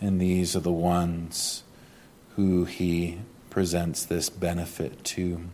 and 0.02 0.20
these 0.20 0.56
are 0.56 0.62
the 0.62 0.72
ones 0.72 1.62
who 2.36 2.66
he 2.66 3.20
presents 3.52 4.04
this 4.04 4.32
benefit 4.32 5.04
to. 5.04 5.50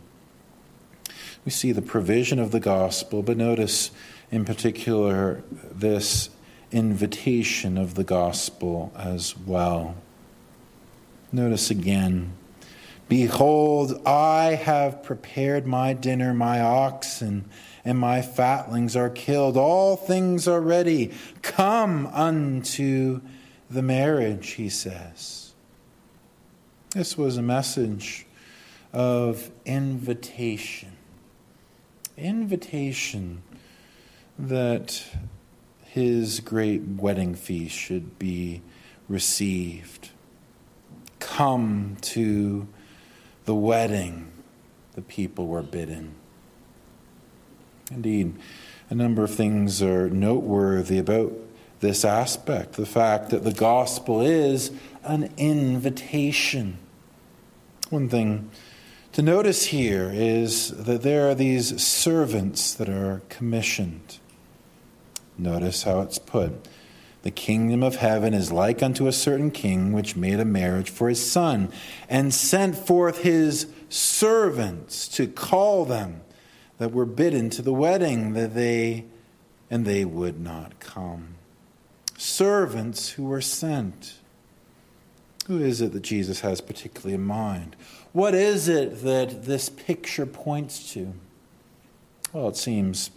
We 1.44 1.50
see 1.50 1.72
the 1.72 1.82
provision 1.82 2.38
of 2.38 2.50
the 2.50 2.60
gospel, 2.60 3.22
but 3.22 3.36
notice 3.36 3.90
in 4.30 4.44
particular 4.44 5.42
this 5.70 6.30
invitation 6.70 7.76
of 7.76 7.94
the 7.94 8.04
gospel 8.04 8.92
as 8.96 9.36
well. 9.36 9.96
Notice 11.32 11.70
again 11.70 12.32
Behold, 13.08 14.00
I 14.06 14.54
have 14.54 15.02
prepared 15.02 15.66
my 15.66 15.92
dinner, 15.92 16.32
my 16.32 16.60
oxen 16.60 17.44
and 17.84 17.98
my 17.98 18.22
fatlings 18.22 18.96
are 18.96 19.10
killed. 19.10 19.56
All 19.56 19.96
things 19.96 20.46
are 20.48 20.60
ready. 20.60 21.12
Come 21.42 22.06
unto 22.06 23.20
the 23.68 23.82
marriage, 23.82 24.52
he 24.52 24.68
says. 24.68 25.52
This 26.94 27.18
was 27.18 27.36
a 27.36 27.42
message 27.42 28.26
of 28.92 29.50
invitation. 29.64 30.92
Invitation 32.16 33.42
that 34.38 35.04
his 35.84 36.40
great 36.40 36.82
wedding 36.82 37.34
feast 37.34 37.76
should 37.76 38.18
be 38.18 38.62
received. 39.08 40.10
Come 41.18 41.96
to 42.02 42.66
the 43.44 43.54
wedding, 43.54 44.30
the 44.94 45.02
people 45.02 45.46
were 45.46 45.62
bidden. 45.62 46.14
Indeed, 47.90 48.34
a 48.90 48.94
number 48.94 49.24
of 49.24 49.34
things 49.34 49.82
are 49.82 50.08
noteworthy 50.08 50.98
about 50.98 51.32
this 51.80 52.04
aspect 52.04 52.74
the 52.74 52.86
fact 52.86 53.30
that 53.30 53.42
the 53.42 53.52
gospel 53.52 54.20
is 54.20 54.70
an 55.02 55.30
invitation. 55.36 56.78
One 57.90 58.08
thing 58.08 58.50
to 59.12 59.22
notice 59.22 59.66
here 59.66 60.10
is 60.12 60.70
that 60.70 61.02
there 61.02 61.28
are 61.28 61.34
these 61.34 61.82
servants 61.82 62.72
that 62.74 62.88
are 62.88 63.22
commissioned. 63.28 64.18
Notice 65.36 65.82
how 65.82 66.00
it's 66.00 66.18
put. 66.18 66.66
The 67.22 67.30
kingdom 67.30 67.82
of 67.82 67.96
heaven 67.96 68.34
is 68.34 68.50
like 68.50 68.82
unto 68.82 69.06
a 69.06 69.12
certain 69.12 69.50
king 69.50 69.92
which 69.92 70.16
made 70.16 70.40
a 70.40 70.44
marriage 70.44 70.90
for 70.90 71.08
his 71.08 71.24
son 71.24 71.70
and 72.08 72.34
sent 72.34 72.76
forth 72.76 73.22
his 73.22 73.68
servants 73.88 75.06
to 75.08 75.26
call 75.26 75.84
them 75.84 76.22
that 76.78 76.92
were 76.92 77.06
bidden 77.06 77.50
to 77.50 77.62
the 77.62 77.72
wedding 77.72 78.32
that 78.32 78.54
they 78.54 79.04
and 79.70 79.84
they 79.84 80.04
would 80.04 80.40
not 80.40 80.80
come. 80.80 81.36
Servants 82.18 83.10
who 83.10 83.24
were 83.24 83.40
sent. 83.40 84.14
Who 85.46 85.60
is 85.60 85.80
it 85.80 85.92
that 85.92 86.02
Jesus 86.02 86.40
has 86.40 86.60
particularly 86.60 87.14
in 87.14 87.22
mind? 87.22 87.76
What 88.12 88.34
is 88.34 88.68
it 88.68 89.02
that 89.02 89.44
this 89.44 89.68
picture 89.68 90.26
points 90.26 90.92
to? 90.92 91.14
Well, 92.32 92.48
it 92.48 92.56
seems 92.56 93.10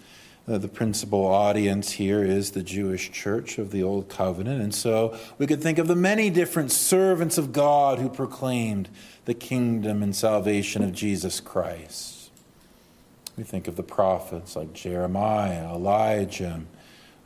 that 0.45 0.61
the 0.61 0.67
principal 0.67 1.25
audience 1.25 1.93
here 1.93 2.23
is 2.23 2.51
the 2.51 2.63
Jewish 2.63 3.11
church 3.11 3.57
of 3.57 3.71
the 3.71 3.81
Old 3.81 4.09
Covenant. 4.09 4.61
And 4.61 4.73
so 4.73 5.17
we 5.37 5.47
could 5.47 5.61
think 5.61 5.79
of 5.79 5.87
the 5.87 5.95
many 5.95 6.29
different 6.29 6.71
servants 6.71 7.37
of 7.37 7.51
God 7.51 7.99
who 7.99 8.09
proclaimed 8.09 8.89
the 9.25 9.33
kingdom 9.33 10.03
and 10.03 10.15
salvation 10.15 10.83
of 10.83 10.93
Jesus 10.93 11.39
Christ. 11.39 12.29
We 13.37 13.43
think 13.43 13.67
of 13.67 13.75
the 13.75 13.83
prophets 13.83 14.55
like 14.55 14.73
Jeremiah, 14.73 15.73
Elijah, 15.73 16.61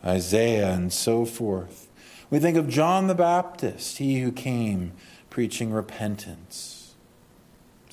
Isaiah, 0.03 0.71
and 0.71 0.91
so 0.91 1.25
forth. 1.25 1.87
We 2.29 2.39
think 2.39 2.57
of 2.57 2.69
John 2.69 3.07
the 3.07 3.15
Baptist, 3.15 3.97
he 3.97 4.21
who 4.21 4.31
came 4.31 4.93
preaching 5.29 5.71
repentance, 5.71 6.78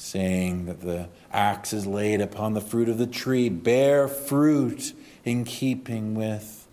saying 0.07 0.67
that 0.67 0.81
the 0.81 1.09
axe 1.33 1.73
is 1.73 1.87
laid 1.87 2.21
upon 2.21 2.55
the 2.55 2.61
fruit 2.61 2.89
of 2.89 2.99
the 2.99 3.07
tree, 3.07 3.49
bear 3.49 4.07
fruit 4.07 4.93
in 5.25 5.45
keeping 5.45 6.15
with 6.15 6.67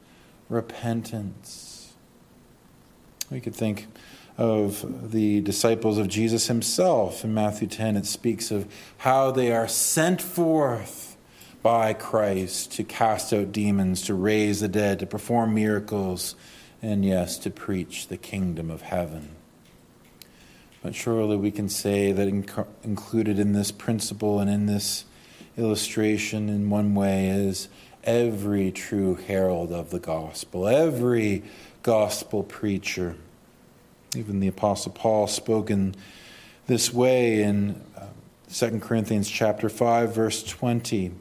repentance. 0.49 1.93
We 3.31 3.39
could 3.41 3.55
think 3.55 3.87
of 4.37 5.11
the 5.11 5.41
disciples 5.41 5.97
of 5.97 6.07
Jesus 6.07 6.47
himself. 6.47 7.23
In 7.23 7.33
Matthew 7.33 7.67
10, 7.67 7.97
it 7.97 8.05
speaks 8.05 8.51
of 8.51 8.71
how 8.97 9.31
they 9.31 9.51
are 9.51 9.67
sent 9.67 10.21
forth 10.21 11.17
by 11.61 11.93
Christ 11.93 12.73
to 12.73 12.83
cast 12.83 13.33
out 13.33 13.51
demons, 13.51 14.03
to 14.03 14.13
raise 14.13 14.59
the 14.59 14.67
dead, 14.67 14.99
to 14.99 15.05
perform 15.05 15.55
miracles, 15.55 16.35
and 16.81 17.05
yes, 17.05 17.37
to 17.39 17.49
preach 17.49 18.07
the 18.07 18.17
kingdom 18.17 18.69
of 18.69 18.81
heaven. 18.81 19.29
But 20.83 20.93
surely 20.93 21.37
we 21.37 21.49
can 21.49 21.69
say 21.69 22.11
that 22.11 22.27
inc- 22.27 22.67
included 22.83 23.39
in 23.39 23.53
this 23.53 23.71
principle 23.71 24.41
and 24.41 24.49
in 24.49 24.65
this 24.65 25.05
illustration, 25.57 26.49
in 26.49 26.69
one 26.69 26.93
way, 26.93 27.29
is 27.29 27.69
every 28.03 28.69
true 28.69 29.15
herald 29.15 29.71
of 29.71 29.91
the 29.91 29.99
gospel, 29.99 30.67
every 30.67 31.41
gospel 31.83 32.43
preacher. 32.43 33.15
Even 34.13 34.41
the 34.41 34.49
Apostle 34.49 34.91
Paul 34.91 35.27
spoke 35.27 35.71
in 35.71 35.95
this 36.67 36.93
way 36.93 37.41
in 37.41 37.81
uh, 37.97 38.07
2 38.53 38.79
Corinthians 38.79 39.29
chapter 39.29 39.69
5, 39.69 40.13
verse 40.13 40.43
20. 40.43 41.13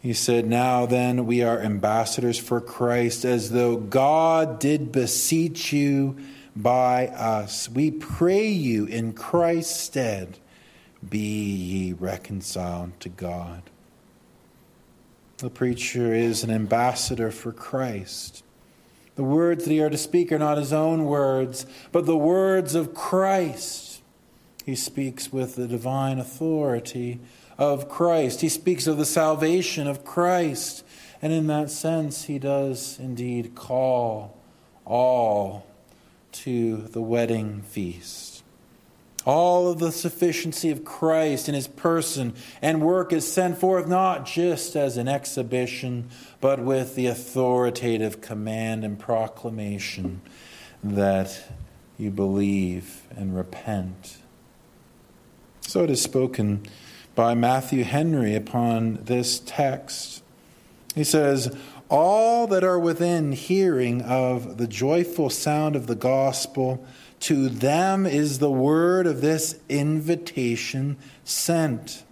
He 0.00 0.12
said, 0.14 0.46
Now 0.46 0.86
then, 0.86 1.26
we 1.26 1.42
are 1.42 1.60
ambassadors 1.60 2.38
for 2.38 2.62
Christ, 2.62 3.26
as 3.26 3.50
though 3.50 3.76
God 3.76 4.58
did 4.58 4.92
beseech 4.92 5.74
you 5.74 6.16
by 6.56 7.08
us. 7.08 7.68
We 7.68 7.90
pray 7.90 8.48
you 8.48 8.86
in 8.86 9.12
Christ's 9.12 9.78
stead, 9.78 10.38
be 11.08 11.18
ye 11.18 11.92
reconciled 11.92 12.98
to 13.00 13.08
God. 13.08 13.62
The 15.38 15.50
preacher 15.50 16.14
is 16.14 16.42
an 16.42 16.50
ambassador 16.50 17.30
for 17.30 17.52
Christ. 17.52 18.42
The 19.16 19.24
words 19.24 19.64
that 19.64 19.70
he 19.70 19.82
are 19.82 19.90
to 19.90 19.98
speak 19.98 20.32
are 20.32 20.38
not 20.38 20.58
his 20.58 20.72
own 20.72 21.04
words, 21.04 21.66
but 21.92 22.06
the 22.06 22.16
words 22.16 22.74
of 22.74 22.94
Christ. 22.94 24.00
He 24.64 24.74
speaks 24.74 25.32
with 25.32 25.56
the 25.56 25.68
divine 25.68 26.18
authority 26.18 27.20
of 27.58 27.88
Christ. 27.88 28.40
He 28.40 28.48
speaks 28.48 28.86
of 28.86 28.96
the 28.96 29.04
salvation 29.04 29.86
of 29.86 30.04
Christ. 30.04 30.84
And 31.22 31.32
in 31.32 31.46
that 31.46 31.70
sense, 31.70 32.24
he 32.24 32.38
does 32.38 32.98
indeed 32.98 33.54
call 33.54 34.36
all 34.84 35.66
to 36.44 36.76
the 36.76 37.00
wedding 37.00 37.62
feast. 37.62 38.42
All 39.24 39.68
of 39.68 39.80
the 39.80 39.90
sufficiency 39.90 40.70
of 40.70 40.84
Christ 40.84 41.48
in 41.48 41.54
his 41.54 41.66
person 41.66 42.34
and 42.62 42.80
work 42.80 43.12
is 43.12 43.30
sent 43.30 43.58
forth 43.58 43.88
not 43.88 44.24
just 44.24 44.76
as 44.76 44.96
an 44.96 45.08
exhibition, 45.08 46.08
but 46.40 46.60
with 46.60 46.94
the 46.94 47.06
authoritative 47.06 48.20
command 48.20 48.84
and 48.84 48.98
proclamation 48.98 50.20
that 50.84 51.42
you 51.98 52.10
believe 52.10 53.02
and 53.16 53.36
repent. 53.36 54.18
So 55.62 55.82
it 55.82 55.90
is 55.90 56.00
spoken 56.00 56.64
by 57.16 57.34
Matthew 57.34 57.82
Henry 57.82 58.36
upon 58.36 59.00
this 59.04 59.40
text. 59.44 60.22
He 60.94 61.02
says, 61.02 61.56
All 61.88 62.46
that 62.48 62.64
are 62.64 62.78
within 62.78 63.32
hearing 63.32 64.02
of 64.02 64.58
the 64.58 64.66
joyful 64.66 65.30
sound 65.30 65.76
of 65.76 65.86
the 65.86 65.94
gospel, 65.94 66.84
to 67.20 67.48
them 67.48 68.06
is 68.06 68.38
the 68.38 68.50
word 68.50 69.06
of 69.06 69.20
this 69.20 69.58
invitation 69.68 70.96
sent. 71.24 72.04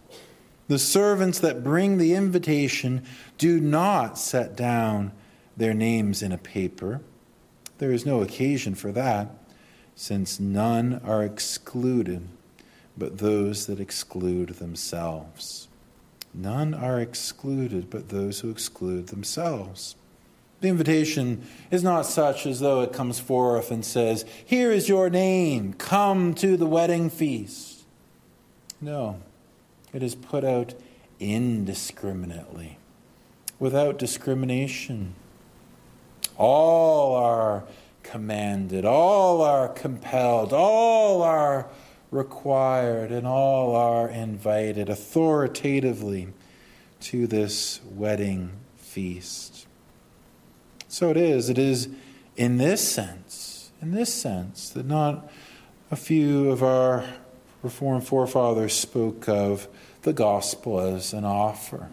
The 0.68 0.78
servants 0.78 1.40
that 1.40 1.64
bring 1.64 1.98
the 1.98 2.14
invitation 2.14 3.04
do 3.36 3.60
not 3.60 4.18
set 4.18 4.56
down 4.56 5.12
their 5.56 5.74
names 5.74 6.22
in 6.22 6.32
a 6.32 6.38
paper. 6.38 7.00
There 7.78 7.92
is 7.92 8.06
no 8.06 8.22
occasion 8.22 8.74
for 8.74 8.92
that, 8.92 9.28
since 9.96 10.40
none 10.40 11.00
are 11.04 11.22
excluded 11.22 12.28
but 12.96 13.18
those 13.18 13.66
that 13.66 13.80
exclude 13.80 14.50
themselves. 14.50 15.68
None 16.34 16.74
are 16.74 17.00
excluded 17.00 17.88
but 17.88 18.08
those 18.08 18.40
who 18.40 18.50
exclude 18.50 19.06
themselves. 19.06 19.94
The 20.60 20.68
invitation 20.68 21.46
is 21.70 21.82
not 21.84 22.06
such 22.06 22.46
as 22.46 22.58
though 22.58 22.80
it 22.80 22.92
comes 22.92 23.20
forth 23.20 23.70
and 23.70 23.84
says, 23.84 24.24
Here 24.44 24.72
is 24.72 24.88
your 24.88 25.10
name, 25.10 25.74
come 25.74 26.34
to 26.34 26.56
the 26.56 26.66
wedding 26.66 27.10
feast. 27.10 27.84
No, 28.80 29.20
it 29.92 30.02
is 30.02 30.14
put 30.14 30.42
out 30.42 30.74
indiscriminately, 31.20 32.78
without 33.58 33.98
discrimination. 33.98 35.14
All 36.36 37.14
are 37.14 37.64
commanded, 38.02 38.84
all 38.84 39.40
are 39.42 39.68
compelled, 39.68 40.52
all 40.52 41.22
are 41.22 41.66
required, 42.14 43.10
and 43.10 43.26
all 43.26 43.74
are 43.74 44.08
invited 44.08 44.88
authoritatively 44.88 46.28
to 47.00 47.26
this 47.26 47.80
wedding 47.84 48.52
feast. 48.76 49.66
So 50.86 51.10
it 51.10 51.16
is. 51.16 51.48
It 51.48 51.58
is 51.58 51.88
in 52.36 52.58
this 52.58 52.86
sense, 52.86 53.72
in 53.82 53.90
this 53.90 54.14
sense, 54.14 54.70
that 54.70 54.86
not 54.86 55.28
a 55.90 55.96
few 55.96 56.50
of 56.50 56.62
our 56.62 57.04
Reformed 57.62 58.06
forefathers 58.06 58.74
spoke 58.74 59.26
of 59.26 59.66
the 60.02 60.12
gospel 60.12 60.78
as 60.78 61.14
an 61.14 61.24
offer, 61.24 61.88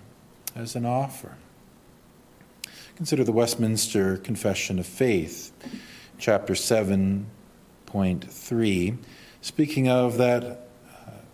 as 0.54 0.76
an 0.76 0.86
offer. 0.86 1.38
Consider 2.98 3.24
the 3.24 3.32
Westminster 3.32 4.18
Confession 4.18 4.80
of 4.80 4.86
Faith, 4.86 5.54
chapter 6.20 6.54
7.3, 6.54 8.98
speaking 9.42 9.90
of 9.90 10.18
that 10.18 10.44
uh, 10.44 10.58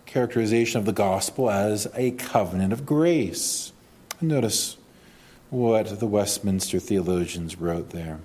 characterization 0.06 0.78
of 0.78 0.86
the 0.86 0.92
gospel 0.92 1.50
as 1.50 1.86
a 1.94 2.10
covenant 2.12 2.72
of 2.72 2.84
grace. 2.84 3.72
Notice 4.20 4.76
what 5.50 6.00
the 6.00 6.06
Westminster 6.06 6.80
theologians 6.80 7.60
wrote 7.60 7.90
there. 7.90 8.20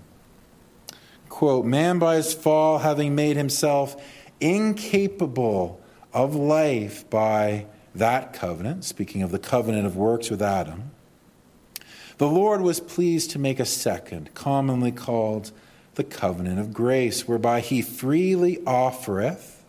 Quote, 1.30 1.66
Man 1.66 2.00
by 2.00 2.16
his 2.16 2.34
fall, 2.34 2.80
having 2.80 3.16
made 3.16 3.38
himself 3.38 4.02
incapable 4.40 5.82
of 6.14 6.36
life 6.36 7.10
by 7.10 7.66
that 7.96 8.34
covenant, 8.34 8.86
speaking 8.86 9.22
of 9.22 9.32
the 9.32 9.40
covenant 9.40 9.86
of 9.86 9.96
works 9.96 10.30
with 10.30 10.42
Adam, 10.42 10.92
the 12.18 12.28
Lord 12.28 12.62
was 12.62 12.80
pleased 12.80 13.32
to 13.32 13.40
make 13.40 13.60
a 13.60 13.66
second, 13.66 14.34
commonly 14.34 14.92
called 14.92 15.52
the 15.96 16.04
covenant 16.04 16.60
of 16.60 16.74
grace, 16.74 17.28
whereby 17.28 17.60
he 17.60 17.82
freely 17.82 18.58
offereth, 18.66 19.63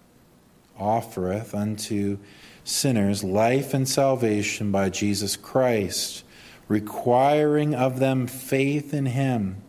offereth 0.79 1.55
unto 1.55 2.19
sinners 2.65 3.23
life 3.23 3.75
and 3.75 3.89
salvation 3.89 4.73
by 4.73 4.89
Jesus 4.89 5.37
Christ, 5.37 6.25
requiring 6.69 7.75
of 7.75 7.99
them 7.99 8.27
faith 8.27 8.95
in 8.95 9.07
him 9.07 9.63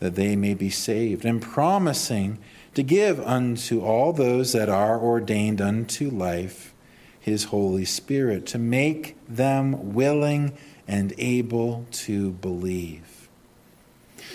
that 0.00 0.14
they 0.14 0.36
may 0.36 0.54
be 0.54 0.70
saved, 0.70 1.24
and 1.24 1.42
promising 1.42 2.38
to 2.74 2.82
give 2.82 3.18
unto 3.20 3.80
all 3.80 4.12
those 4.12 4.52
that 4.52 4.68
are 4.68 5.00
ordained 5.00 5.60
unto 5.60 6.08
life 6.08 6.72
his 7.18 7.44
Holy 7.44 7.84
Spirit, 7.84 8.46
to 8.46 8.58
make 8.58 9.16
them 9.28 9.92
willing 9.92 10.56
and 10.86 11.12
able 11.18 11.84
to 11.90 12.30
believe. 12.30 13.28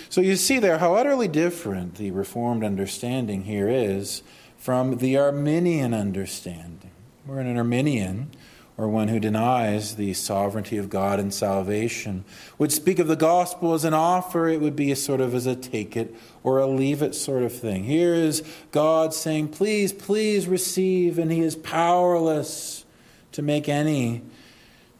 So 0.08 0.20
you 0.20 0.36
see 0.36 0.58
there 0.58 0.78
how 0.78 0.94
utterly 0.94 1.26
different 1.26 1.96
the 1.96 2.12
Reformed 2.12 2.62
understanding 2.62 3.44
here 3.44 3.68
is 3.68 4.22
from 4.64 4.96
the 4.96 5.14
Arminian 5.14 5.92
understanding. 5.92 6.90
We're 7.26 7.40
an 7.40 7.54
Arminian, 7.54 8.30
or 8.78 8.88
one 8.88 9.08
who 9.08 9.20
denies 9.20 9.96
the 9.96 10.14
sovereignty 10.14 10.78
of 10.78 10.88
God 10.88 11.20
and 11.20 11.34
salvation, 11.34 12.24
would 12.56 12.72
speak 12.72 12.98
of 12.98 13.06
the 13.06 13.14
gospel 13.14 13.74
as 13.74 13.84
an 13.84 13.92
offer, 13.92 14.48
it 14.48 14.62
would 14.62 14.74
be 14.74 14.90
a 14.90 14.96
sort 14.96 15.20
of 15.20 15.34
as 15.34 15.44
a 15.44 15.54
take 15.54 15.98
it 15.98 16.16
or 16.42 16.60
a 16.60 16.66
leave 16.66 17.02
it 17.02 17.14
sort 17.14 17.42
of 17.42 17.52
thing. 17.52 17.84
Here 17.84 18.14
is 18.14 18.42
God 18.72 19.12
saying, 19.12 19.48
Please, 19.48 19.92
please 19.92 20.48
receive, 20.48 21.18
and 21.18 21.30
He 21.30 21.40
is 21.40 21.56
powerless 21.56 22.86
to 23.32 23.42
make 23.42 23.68
any 23.68 24.22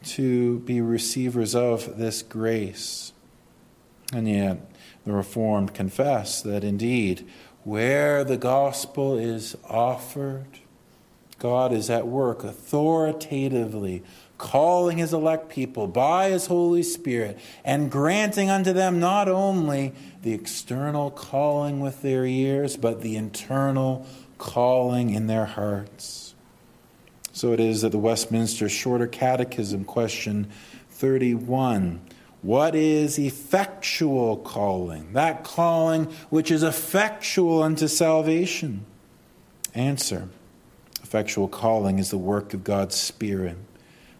to 0.03 0.59
be 0.59 0.79
receivers 0.79 1.55
of 1.55 1.97
this 1.97 2.21
grace. 2.21 3.13
And 4.13 4.29
yet, 4.29 4.59
the 5.05 5.11
Reformed 5.11 5.73
confess 5.73 6.41
that 6.43 6.63
indeed, 6.63 7.27
where 7.65 8.23
the 8.23 8.37
gospel 8.37 9.17
is 9.17 9.57
offered, 9.67 10.45
God 11.39 11.73
is 11.73 11.89
at 11.89 12.07
work 12.07 12.43
authoritatively 12.43 14.03
calling 14.37 14.97
his 14.97 15.13
elect 15.13 15.49
people 15.49 15.87
by 15.87 16.29
his 16.29 16.45
Holy 16.45 16.83
Spirit 16.83 17.39
and 17.63 17.91
granting 17.91 18.49
unto 18.49 18.71
them 18.71 18.99
not 18.99 19.27
only 19.27 19.93
the 20.21 20.33
external 20.33 21.09
calling 21.09 21.79
with 21.79 22.01
their 22.01 22.25
ears, 22.25 22.77
but 22.77 23.01
the 23.01 23.15
internal 23.15 24.05
calling 24.37 25.09
in 25.09 25.27
their 25.27 25.45
hearts. 25.45 26.35
So 27.33 27.51
it 27.51 27.59
is 27.59 27.81
that 27.81 27.91
the 27.91 27.97
Westminster 27.97 28.69
Shorter 28.69 29.07
Catechism, 29.07 29.85
question 29.85 30.49
31 30.91 31.99
What 32.45 32.75
is 32.75 33.17
effectual 33.17 34.37
calling? 34.37 35.13
That 35.13 35.43
calling 35.43 36.05
which 36.29 36.51
is 36.51 36.61
effectual 36.61 37.63
unto 37.63 37.87
salvation. 37.87 38.85
Answer 39.73 40.29
Effectual 41.01 41.47
calling 41.47 41.97
is 41.97 42.11
the 42.11 42.19
work 42.19 42.53
of 42.53 42.63
God's 42.63 42.93
Spirit 42.93 43.57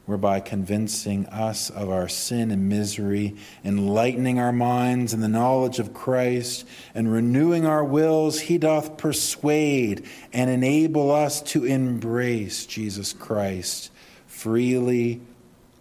whereby 0.08 0.40
convincing 0.40 1.28
us 1.28 1.70
of 1.70 1.92
our 1.92 2.08
sin 2.08 2.50
and 2.50 2.68
misery, 2.68 3.36
enlightening 3.64 4.40
our 4.40 4.52
minds 4.52 5.14
in 5.14 5.20
the 5.20 5.28
knowledge 5.28 5.78
of 5.78 5.94
Christ, 5.94 6.66
and 6.96 7.12
renewing 7.12 7.68
our 7.68 7.84
wills, 7.84 8.40
he 8.40 8.58
doth 8.58 8.98
persuade 8.98 10.04
and 10.34 10.50
enable 10.50 11.12
us 11.12 11.42
to 11.44 11.64
embrace 11.64 12.66
Jesus 12.66 13.14
Christ, 13.14 13.92
freely 14.26 15.22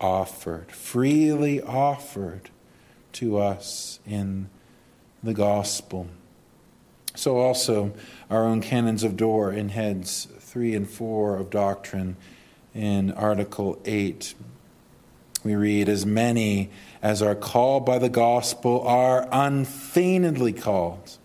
offered, 0.00 0.70
freely 0.72 1.60
offered 1.60 2.50
to 3.12 3.38
us 3.38 4.00
in 4.06 4.48
the 5.22 5.34
gospel. 5.34 6.08
So, 7.16 7.38
also, 7.38 7.92
our 8.28 8.44
own 8.44 8.60
canons 8.60 9.04
of 9.04 9.16
Dort 9.16 9.54
in 9.54 9.68
heads 9.68 10.26
3 10.40 10.74
and 10.74 10.88
4 10.88 11.36
of 11.36 11.50
doctrine 11.50 12.16
in 12.74 13.12
Article 13.12 13.80
8. 13.84 14.34
We 15.44 15.54
read, 15.54 15.88
As 15.88 16.04
many 16.04 16.70
as 17.02 17.22
are 17.22 17.34
called 17.34 17.86
by 17.86 17.98
the 17.98 18.08
gospel 18.08 18.80
are 18.82 19.28
unfeignedly 19.30 20.52
called. 20.52 21.18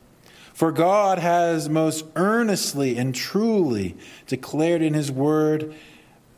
For 0.53 0.71
God 0.71 1.19
has 1.19 1.69
most 1.69 2.05
earnestly 2.17 2.97
and 2.97 3.15
truly 3.15 3.95
declared 4.27 4.81
in 4.81 4.93
His 4.93 5.09
word 5.09 5.73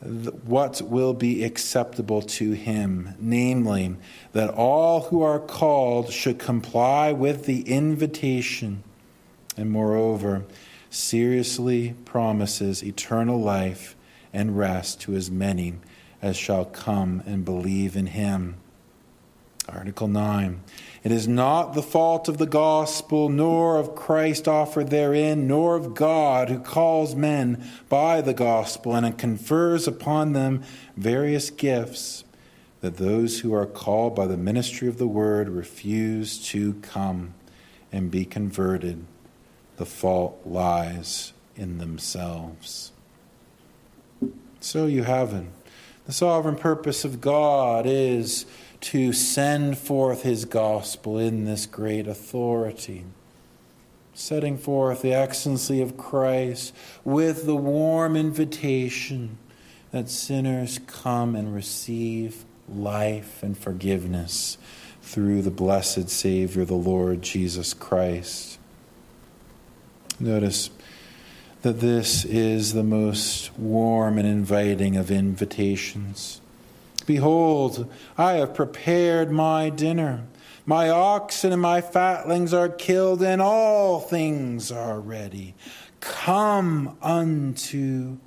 what 0.02 0.82
will 0.82 1.14
be 1.14 1.44
acceptable 1.44 2.22
to 2.22 2.52
Him, 2.52 3.14
namely, 3.18 3.96
that 4.32 4.50
all 4.50 5.02
who 5.02 5.22
are 5.22 5.38
called 5.38 6.12
should 6.12 6.38
comply 6.38 7.12
with 7.12 7.46
the 7.46 7.62
invitation, 7.62 8.82
and 9.56 9.70
moreover, 9.70 10.44
seriously 10.90 11.94
promises 12.04 12.82
eternal 12.82 13.40
life 13.40 13.96
and 14.32 14.58
rest 14.58 15.00
to 15.02 15.14
as 15.14 15.30
many 15.30 15.74
as 16.20 16.36
shall 16.36 16.64
come 16.64 17.22
and 17.26 17.44
believe 17.44 17.96
in 17.96 18.06
him. 18.06 18.54
Article 19.68 20.08
9. 20.08 20.60
It 21.04 21.12
is 21.12 21.28
not 21.28 21.74
the 21.74 21.82
fault 21.82 22.28
of 22.28 22.38
the 22.38 22.46
gospel, 22.46 23.28
nor 23.28 23.78
of 23.78 23.94
Christ 23.94 24.48
offered 24.48 24.90
therein, 24.90 25.46
nor 25.46 25.76
of 25.76 25.94
God 25.94 26.48
who 26.48 26.58
calls 26.58 27.14
men 27.14 27.64
by 27.88 28.20
the 28.20 28.34
gospel 28.34 28.94
and 28.94 29.16
confers 29.16 29.86
upon 29.86 30.32
them 30.32 30.62
various 30.96 31.50
gifts, 31.50 32.24
that 32.80 32.96
those 32.96 33.40
who 33.40 33.54
are 33.54 33.66
called 33.66 34.14
by 34.14 34.26
the 34.26 34.36
ministry 34.36 34.88
of 34.88 34.98
the 34.98 35.06
word 35.06 35.48
refuse 35.48 36.44
to 36.48 36.74
come 36.74 37.34
and 37.92 38.10
be 38.10 38.24
converted. 38.24 39.04
The 39.76 39.86
fault 39.86 40.40
lies 40.44 41.32
in 41.56 41.78
themselves. 41.78 42.92
So 44.60 44.86
you 44.86 45.04
have 45.04 45.32
it. 45.32 45.46
The 46.06 46.12
sovereign 46.12 46.56
purpose 46.56 47.04
of 47.04 47.20
God 47.20 47.86
is 47.86 48.44
to 48.82 49.12
send 49.12 49.78
forth 49.78 50.22
his 50.22 50.44
gospel 50.44 51.16
in 51.16 51.44
this 51.44 51.66
great 51.66 52.06
authority, 52.06 53.04
setting 54.12 54.58
forth 54.58 55.02
the 55.02 55.14
excellency 55.14 55.80
of 55.80 55.96
Christ 55.96 56.74
with 57.04 57.46
the 57.46 57.56
warm 57.56 58.16
invitation 58.16 59.38
that 59.92 60.10
sinners 60.10 60.80
come 60.86 61.36
and 61.36 61.54
receive 61.54 62.44
life 62.68 63.42
and 63.42 63.56
forgiveness 63.56 64.58
through 65.00 65.42
the 65.42 65.50
blessed 65.50 66.08
Savior, 66.08 66.64
the 66.64 66.74
Lord 66.74 67.22
Jesus 67.22 67.74
Christ. 67.74 68.58
Notice 70.18 70.70
that 71.62 71.80
this 71.80 72.24
is 72.24 72.72
the 72.72 72.82
most 72.82 73.56
warm 73.56 74.18
and 74.18 74.26
inviting 74.26 74.96
of 74.96 75.10
invitations. 75.10 76.41
Behold, 77.06 77.90
I 78.16 78.34
have 78.34 78.54
prepared 78.54 79.30
my 79.30 79.68
dinner. 79.70 80.24
My 80.64 80.88
oxen 80.88 81.52
and 81.52 81.60
my 81.60 81.80
fatlings 81.80 82.54
are 82.54 82.68
killed, 82.68 83.22
and 83.22 83.42
all 83.42 84.00
things 84.00 84.70
are 84.70 85.00
ready. 85.00 85.54
Come 86.00 86.96
unto 87.02 88.18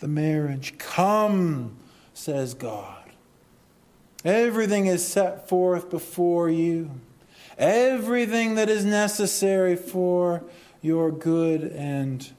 the 0.00 0.08
marriage. 0.08 0.76
Come, 0.78 1.76
says 2.12 2.54
God. 2.54 3.10
Everything 4.24 4.86
is 4.86 5.06
set 5.06 5.48
forth 5.48 5.90
before 5.90 6.48
you. 6.48 6.90
Everything 7.58 8.54
that 8.54 8.68
is 8.68 8.84
necessary 8.84 9.76
for 9.76 10.44
your 10.80 11.10
good 11.10 11.62
and 11.62 12.32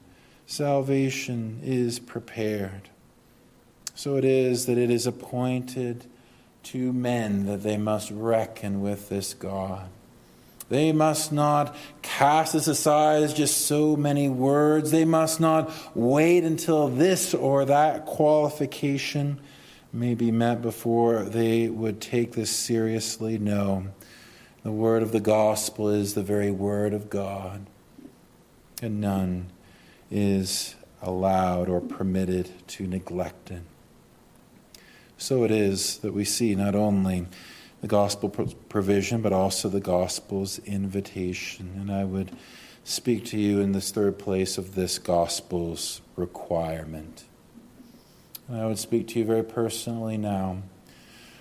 salvation 0.46 1.60
is 1.62 1.98
prepared. 1.98 2.90
So 3.94 4.16
it 4.16 4.24
is 4.24 4.66
that 4.66 4.78
it 4.78 4.90
is 4.90 5.06
appointed 5.06 6.04
to 6.64 6.92
men 6.92 7.46
that 7.46 7.62
they 7.62 7.76
must 7.76 8.10
reckon 8.10 8.80
with 8.80 9.08
this 9.08 9.34
God. 9.34 9.88
They 10.68 10.92
must 10.92 11.30
not 11.30 11.76
cast 12.02 12.54
this 12.54 12.66
aside 12.66 13.22
as 13.22 13.34
just 13.34 13.66
so 13.66 13.96
many 13.96 14.28
words. 14.28 14.90
They 14.90 15.04
must 15.04 15.38
not 15.40 15.70
wait 15.94 16.42
until 16.42 16.88
this 16.88 17.34
or 17.34 17.66
that 17.66 18.06
qualification 18.06 19.40
may 19.92 20.14
be 20.14 20.32
met 20.32 20.62
before 20.62 21.22
they 21.22 21.68
would 21.68 22.00
take 22.00 22.32
this 22.32 22.50
seriously. 22.50 23.38
No. 23.38 23.88
The 24.62 24.72
word 24.72 25.02
of 25.02 25.12
the 25.12 25.20
gospel 25.20 25.90
is 25.90 26.14
the 26.14 26.22
very 26.22 26.50
word 26.50 26.94
of 26.94 27.10
God, 27.10 27.66
and 28.80 29.00
none 29.00 29.50
is 30.10 30.74
allowed 31.02 31.68
or 31.68 31.82
permitted 31.82 32.50
to 32.68 32.86
neglect 32.86 33.50
it. 33.50 33.62
So 35.16 35.44
it 35.44 35.50
is 35.50 35.98
that 35.98 36.12
we 36.12 36.24
see 36.24 36.54
not 36.54 36.74
only 36.74 37.26
the 37.80 37.88
gospel 37.88 38.28
provision, 38.28 39.20
but 39.20 39.32
also 39.32 39.68
the 39.68 39.80
gospel's 39.80 40.58
invitation. 40.60 41.74
And 41.76 41.90
I 41.90 42.04
would 42.04 42.30
speak 42.82 43.24
to 43.26 43.38
you 43.38 43.60
in 43.60 43.72
this 43.72 43.90
third 43.90 44.18
place 44.18 44.58
of 44.58 44.74
this 44.74 44.98
gospel's 44.98 46.00
requirement. 46.16 47.24
And 48.48 48.60
I 48.60 48.66
would 48.66 48.78
speak 48.78 49.08
to 49.08 49.18
you 49.18 49.24
very 49.24 49.44
personally 49.44 50.16
now. 50.16 50.62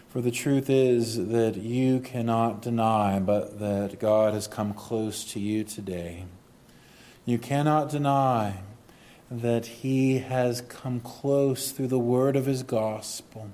For 0.10 0.22
the 0.22 0.32
truth 0.32 0.70
is 0.70 1.30
that 1.30 1.58
you 1.58 2.00
cannot 2.00 2.62
deny 2.62 3.20
but 3.20 3.60
that 3.60 4.00
God 4.00 4.34
has 4.34 4.48
come 4.48 4.74
close 4.74 5.24
to 5.34 5.40
you 5.40 5.64
today. 5.64 6.26
You 7.26 7.40
cannot 7.40 7.90
deny 7.90 8.58
that 9.32 9.66
He 9.66 10.20
has 10.20 10.62
come 10.62 11.00
close 11.00 11.72
through 11.72 11.88
the 11.88 12.00
word 12.00 12.36
of 12.36 12.46
His 12.46 12.64
gospel. 12.64 13.50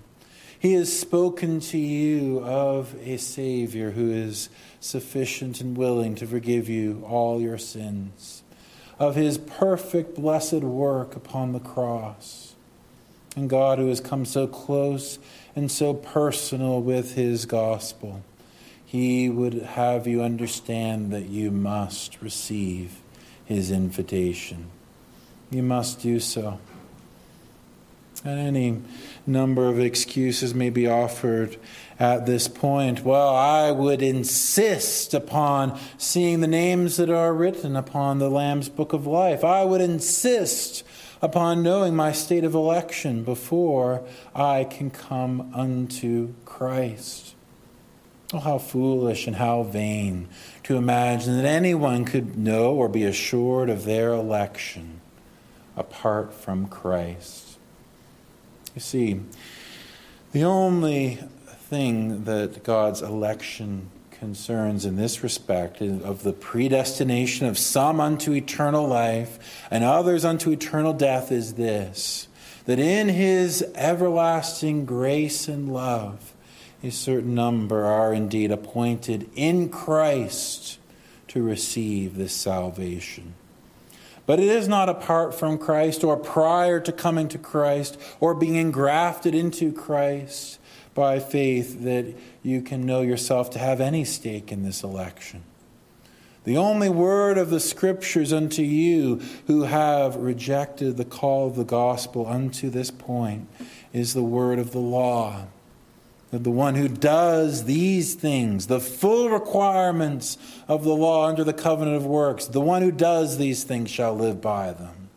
He 0.59 0.73
has 0.73 0.99
spoken 0.99 1.61
to 1.61 1.77
you 1.77 2.43
of 2.43 2.93
a 3.01 3.15
Savior 3.15 3.91
who 3.91 4.11
is 4.11 4.49
sufficient 4.81 5.61
and 5.61 5.77
willing 5.77 6.15
to 6.15 6.27
forgive 6.27 6.67
you 6.67 7.05
all 7.07 7.39
your 7.39 7.57
sins, 7.57 8.43
of 8.99 9.15
His 9.15 9.37
perfect, 9.37 10.15
blessed 10.15 10.61
work 10.61 11.15
upon 11.15 11.53
the 11.53 11.61
cross, 11.61 12.55
and 13.37 13.49
God 13.49 13.79
who 13.79 13.87
has 13.87 14.01
come 14.01 14.25
so 14.25 14.47
close 14.47 15.17
and 15.55 15.71
so 15.71 15.93
personal 15.93 16.81
with 16.81 17.13
His 17.15 17.45
gospel. 17.45 18.21
He 18.85 19.29
would 19.29 19.53
have 19.53 20.07
you 20.07 20.21
understand 20.21 21.13
that 21.13 21.29
you 21.29 21.51
must 21.51 22.21
receive 22.21 23.01
His 23.45 23.71
invitation. 23.71 24.71
You 25.51 25.63
must 25.63 26.01
do 26.01 26.19
so. 26.19 26.59
And 28.23 28.39
any 28.39 28.81
number 29.25 29.69
of 29.69 29.79
excuses 29.79 30.53
may 30.53 30.69
be 30.69 30.87
offered 30.87 31.55
at 31.97 32.25
this 32.25 32.47
point. 32.47 33.03
Well, 33.03 33.33
I 33.33 33.71
would 33.71 34.01
insist 34.01 35.13
upon 35.13 35.79
seeing 35.97 36.41
the 36.41 36.47
names 36.47 36.97
that 36.97 37.09
are 37.09 37.33
written 37.33 37.75
upon 37.75 38.19
the 38.19 38.29
Lamb's 38.29 38.67
Book 38.67 38.91
of 38.91 39.07
Life. 39.07 39.43
I 39.43 39.63
would 39.63 39.81
insist 39.81 40.83
upon 41.21 41.63
knowing 41.63 41.95
my 41.95 42.11
state 42.11 42.43
of 42.43 42.53
election 42.53 43.23
before 43.23 44.03
I 44.35 44.65
can 44.65 44.89
come 44.89 45.51
unto 45.53 46.33
Christ. 46.45 47.35
Oh, 48.31 48.39
how 48.39 48.57
foolish 48.59 49.25
and 49.27 49.37
how 49.37 49.63
vain 49.63 50.27
to 50.63 50.77
imagine 50.77 51.35
that 51.37 51.45
anyone 51.45 52.05
could 52.05 52.37
know 52.37 52.75
or 52.75 52.87
be 52.87 53.03
assured 53.03 53.69
of 53.69 53.85
their 53.85 54.13
election 54.13 55.01
apart 55.75 56.33
from 56.33 56.67
Christ. 56.67 57.48
You 58.75 58.81
see, 58.81 59.21
the 60.31 60.43
only 60.43 61.19
thing 61.69 62.25
that 62.25 62.63
God's 62.63 63.01
election 63.01 63.89
concerns 64.11 64.85
in 64.85 64.97
this 64.97 65.23
respect 65.23 65.81
of 65.81 66.23
the 66.23 66.33
predestination 66.33 67.47
of 67.47 67.57
some 67.57 68.01
unto 68.01 68.33
eternal 68.33 68.87
life 68.87 69.65
and 69.71 69.83
others 69.83 70.25
unto 70.25 70.51
eternal 70.51 70.93
death 70.93 71.31
is 71.31 71.53
this 71.53 72.27
that 72.65 72.79
in 72.79 73.09
his 73.09 73.65
everlasting 73.75 74.85
grace 74.85 75.47
and 75.47 75.73
love 75.73 76.33
a 76.83 76.91
certain 76.91 77.33
number 77.33 77.85
are 77.85 78.13
indeed 78.13 78.51
appointed 78.51 79.29
in 79.35 79.69
Christ 79.69 80.77
to 81.29 81.41
receive 81.41 82.15
this 82.15 82.33
salvation. 82.33 83.33
But 84.29 84.39
it 84.39 84.45
is 84.45 84.67
not 84.67 84.89
apart 84.89 85.33
from 85.33 85.57
Christ 85.57 86.03
or 86.03 86.15
prior 86.15 86.79
to 86.81 86.91
coming 86.91 87.29
to 87.29 87.39
Christ 87.39 87.99
or 88.19 88.35
being 88.35 88.57
engrafted 88.57 89.33
into 89.33 89.73
Christ 89.73 90.59
by 90.93 91.17
faith 91.17 91.81
that 91.81 92.13
you 92.43 92.61
can 92.61 92.85
know 92.85 93.01
yourself 93.01 93.49
to 93.49 93.57
have 93.57 93.81
any 93.81 94.05
stake 94.05 94.51
in 94.51 94.61
this 94.61 94.83
election. 94.83 95.41
The 96.43 96.57
only 96.57 96.89
word 96.89 97.39
of 97.39 97.49
the 97.49 97.59
Scriptures 97.59 98.31
unto 98.31 98.61
you 98.61 99.19
who 99.47 99.63
have 99.63 100.15
rejected 100.15 100.97
the 100.97 101.05
call 101.05 101.47
of 101.47 101.55
the 101.55 101.65
gospel 101.65 102.27
unto 102.27 102.69
this 102.69 102.91
point 102.91 103.47
is 103.93 104.13
the 104.13 104.21
word 104.21 104.59
of 104.59 104.73
the 104.73 104.77
law 104.77 105.47
that 106.31 106.43
the 106.43 106.51
one 106.51 106.75
who 106.75 106.87
does 106.87 107.65
these 107.65 108.13
things, 108.13 108.67
the 108.67 108.79
full 108.79 109.29
requirements 109.29 110.37
of 110.67 110.83
the 110.83 110.93
law 110.93 111.27
under 111.27 111.43
the 111.43 111.53
covenant 111.53 111.97
of 111.97 112.05
works, 112.05 112.45
the 112.45 112.61
one 112.61 112.81
who 112.81 112.91
does 112.91 113.37
these 113.37 113.63
things 113.63 113.89
shall 113.89 114.13
live 114.13 114.39
by 114.39 114.71
them. 114.71 115.09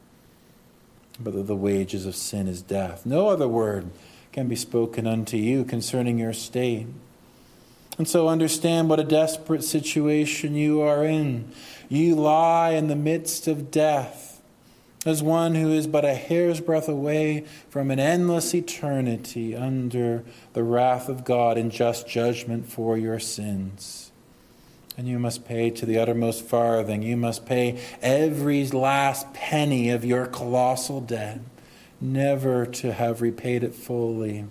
But 1.20 1.34
that 1.34 1.46
the 1.46 1.56
wages 1.56 2.06
of 2.06 2.16
sin 2.16 2.48
is 2.48 2.62
death. 2.62 3.04
No 3.04 3.28
other 3.28 3.46
word 3.46 3.90
can 4.32 4.48
be 4.48 4.56
spoken 4.56 5.06
unto 5.06 5.36
you 5.36 5.64
concerning 5.64 6.18
your 6.18 6.32
state. 6.32 6.86
And 7.98 8.08
so 8.08 8.28
understand 8.28 8.88
what 8.88 8.98
a 8.98 9.04
desperate 9.04 9.62
situation 9.62 10.54
you 10.54 10.80
are 10.80 11.04
in. 11.04 11.52
You 11.90 12.14
lie 12.14 12.70
in 12.70 12.88
the 12.88 12.96
midst 12.96 13.46
of 13.46 13.70
death 13.70 14.31
as 15.04 15.22
one 15.22 15.54
who 15.56 15.72
is 15.72 15.86
but 15.86 16.04
a 16.04 16.14
hair's 16.14 16.60
breadth 16.60 16.88
away 16.88 17.44
from 17.68 17.90
an 17.90 17.98
endless 17.98 18.54
eternity 18.54 19.54
under 19.56 20.24
the 20.52 20.62
wrath 20.62 21.08
of 21.08 21.24
God 21.24 21.58
in 21.58 21.70
just 21.70 22.08
judgment 22.08 22.66
for 22.68 22.96
your 22.96 23.18
sins. 23.18 24.12
And 24.96 25.08
you 25.08 25.18
must 25.18 25.44
pay 25.44 25.70
to 25.70 25.86
the 25.86 25.98
uttermost 25.98 26.44
farthing. 26.44 27.02
You 27.02 27.16
must 27.16 27.46
pay 27.46 27.80
every 28.00 28.66
last 28.68 29.32
penny 29.32 29.90
of 29.90 30.04
your 30.04 30.26
colossal 30.26 31.00
debt, 31.00 31.40
never 32.00 32.66
to 32.66 32.92
have 32.92 33.22
repaid 33.22 33.64
it 33.64 33.74
fully, 33.74 34.44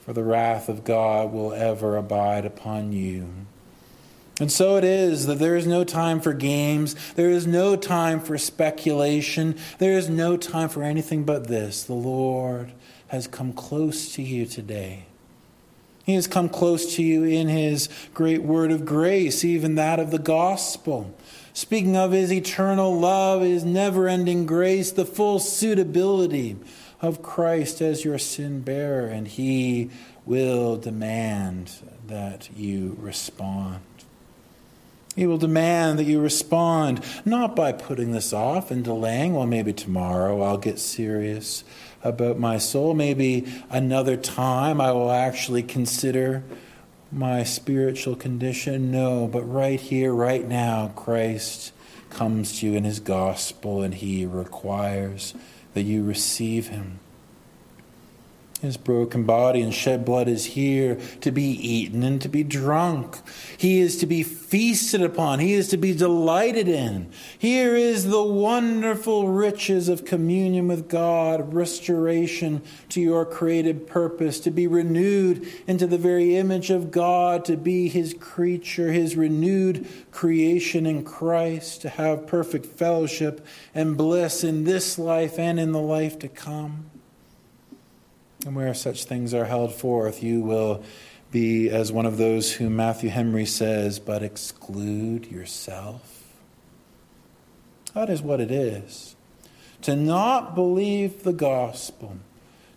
for 0.00 0.12
the 0.12 0.24
wrath 0.24 0.68
of 0.68 0.84
God 0.84 1.32
will 1.32 1.52
ever 1.52 1.96
abide 1.96 2.44
upon 2.44 2.92
you. 2.92 3.46
And 4.40 4.52
so 4.52 4.76
it 4.76 4.84
is 4.84 5.26
that 5.26 5.38
there 5.38 5.56
is 5.56 5.66
no 5.66 5.82
time 5.82 6.20
for 6.20 6.32
games. 6.32 6.94
There 7.14 7.30
is 7.30 7.46
no 7.46 7.74
time 7.74 8.20
for 8.20 8.38
speculation. 8.38 9.56
There 9.78 9.98
is 9.98 10.08
no 10.08 10.36
time 10.36 10.68
for 10.68 10.82
anything 10.82 11.24
but 11.24 11.48
this. 11.48 11.82
The 11.82 11.94
Lord 11.94 12.72
has 13.08 13.26
come 13.26 13.52
close 13.52 14.12
to 14.14 14.22
you 14.22 14.46
today. 14.46 15.06
He 16.04 16.14
has 16.14 16.26
come 16.26 16.48
close 16.48 16.96
to 16.96 17.02
you 17.02 17.24
in 17.24 17.48
His 17.48 17.88
great 18.14 18.42
word 18.42 18.70
of 18.70 18.86
grace, 18.86 19.44
even 19.44 19.74
that 19.74 19.98
of 19.98 20.10
the 20.10 20.18
gospel. 20.18 21.14
Speaking 21.52 21.96
of 21.96 22.12
His 22.12 22.32
eternal 22.32 22.98
love, 22.98 23.42
His 23.42 23.64
never 23.64 24.08
ending 24.08 24.46
grace, 24.46 24.92
the 24.92 25.04
full 25.04 25.38
suitability 25.38 26.56
of 27.02 27.22
Christ 27.22 27.82
as 27.82 28.04
your 28.04 28.18
sin 28.18 28.60
bearer, 28.60 29.06
and 29.06 29.28
He 29.28 29.90
will 30.24 30.76
demand 30.76 31.72
that 32.06 32.48
you 32.56 32.96
respond. 33.00 33.80
He 35.18 35.26
will 35.26 35.36
demand 35.36 35.98
that 35.98 36.04
you 36.04 36.20
respond, 36.20 37.02
not 37.24 37.56
by 37.56 37.72
putting 37.72 38.12
this 38.12 38.32
off 38.32 38.70
and 38.70 38.84
delaying, 38.84 39.34
well, 39.34 39.48
maybe 39.48 39.72
tomorrow 39.72 40.40
I'll 40.42 40.58
get 40.58 40.78
serious 40.78 41.64
about 42.04 42.38
my 42.38 42.58
soul. 42.58 42.94
Maybe 42.94 43.44
another 43.68 44.16
time 44.16 44.80
I 44.80 44.92
will 44.92 45.10
actually 45.10 45.64
consider 45.64 46.44
my 47.10 47.42
spiritual 47.42 48.14
condition. 48.14 48.92
No, 48.92 49.26
but 49.26 49.42
right 49.42 49.80
here, 49.80 50.14
right 50.14 50.46
now, 50.46 50.92
Christ 50.94 51.72
comes 52.10 52.60
to 52.60 52.66
you 52.66 52.74
in 52.74 52.84
his 52.84 53.00
gospel 53.00 53.82
and 53.82 53.94
he 53.94 54.24
requires 54.24 55.34
that 55.74 55.82
you 55.82 56.04
receive 56.04 56.68
him. 56.68 57.00
His 58.60 58.76
broken 58.76 59.22
body 59.22 59.60
and 59.60 59.72
shed 59.72 60.04
blood 60.04 60.26
is 60.26 60.44
here 60.44 60.98
to 61.20 61.30
be 61.30 61.44
eaten 61.44 62.02
and 62.02 62.20
to 62.22 62.28
be 62.28 62.42
drunk. 62.42 63.16
He 63.56 63.78
is 63.78 63.98
to 63.98 64.06
be 64.06 64.24
feasted 64.24 65.00
upon. 65.00 65.38
He 65.38 65.52
is 65.52 65.68
to 65.68 65.76
be 65.76 65.94
delighted 65.94 66.66
in. 66.66 67.08
Here 67.38 67.76
is 67.76 68.08
the 68.08 68.22
wonderful 68.22 69.28
riches 69.28 69.88
of 69.88 70.04
communion 70.04 70.66
with 70.66 70.88
God, 70.88 71.54
restoration 71.54 72.62
to 72.88 73.00
your 73.00 73.24
created 73.24 73.86
purpose, 73.86 74.40
to 74.40 74.50
be 74.50 74.66
renewed 74.66 75.46
into 75.68 75.86
the 75.86 75.98
very 75.98 76.34
image 76.34 76.70
of 76.70 76.90
God, 76.90 77.44
to 77.44 77.56
be 77.56 77.88
His 77.88 78.12
creature, 78.12 78.90
His 78.90 79.14
renewed 79.14 79.86
creation 80.10 80.84
in 80.84 81.04
Christ, 81.04 81.82
to 81.82 81.90
have 81.90 82.26
perfect 82.26 82.66
fellowship 82.66 83.46
and 83.72 83.96
bliss 83.96 84.42
in 84.42 84.64
this 84.64 84.98
life 84.98 85.38
and 85.38 85.60
in 85.60 85.70
the 85.70 85.78
life 85.78 86.18
to 86.18 86.28
come. 86.28 86.90
And 88.46 88.54
where 88.54 88.74
such 88.74 89.04
things 89.04 89.34
are 89.34 89.46
held 89.46 89.74
forth, 89.74 90.22
you 90.22 90.40
will 90.40 90.82
be 91.30 91.68
as 91.68 91.92
one 91.92 92.06
of 92.06 92.16
those 92.16 92.52
whom 92.52 92.76
Matthew 92.76 93.10
Henry 93.10 93.44
says, 93.44 93.98
but 93.98 94.22
exclude 94.22 95.26
yourself. 95.26 96.24
That 97.94 98.08
is 98.08 98.22
what 98.22 98.40
it 98.40 98.50
is. 98.50 99.16
To 99.82 99.96
not 99.96 100.54
believe 100.54 101.22
the 101.22 101.32
gospel, 101.32 102.18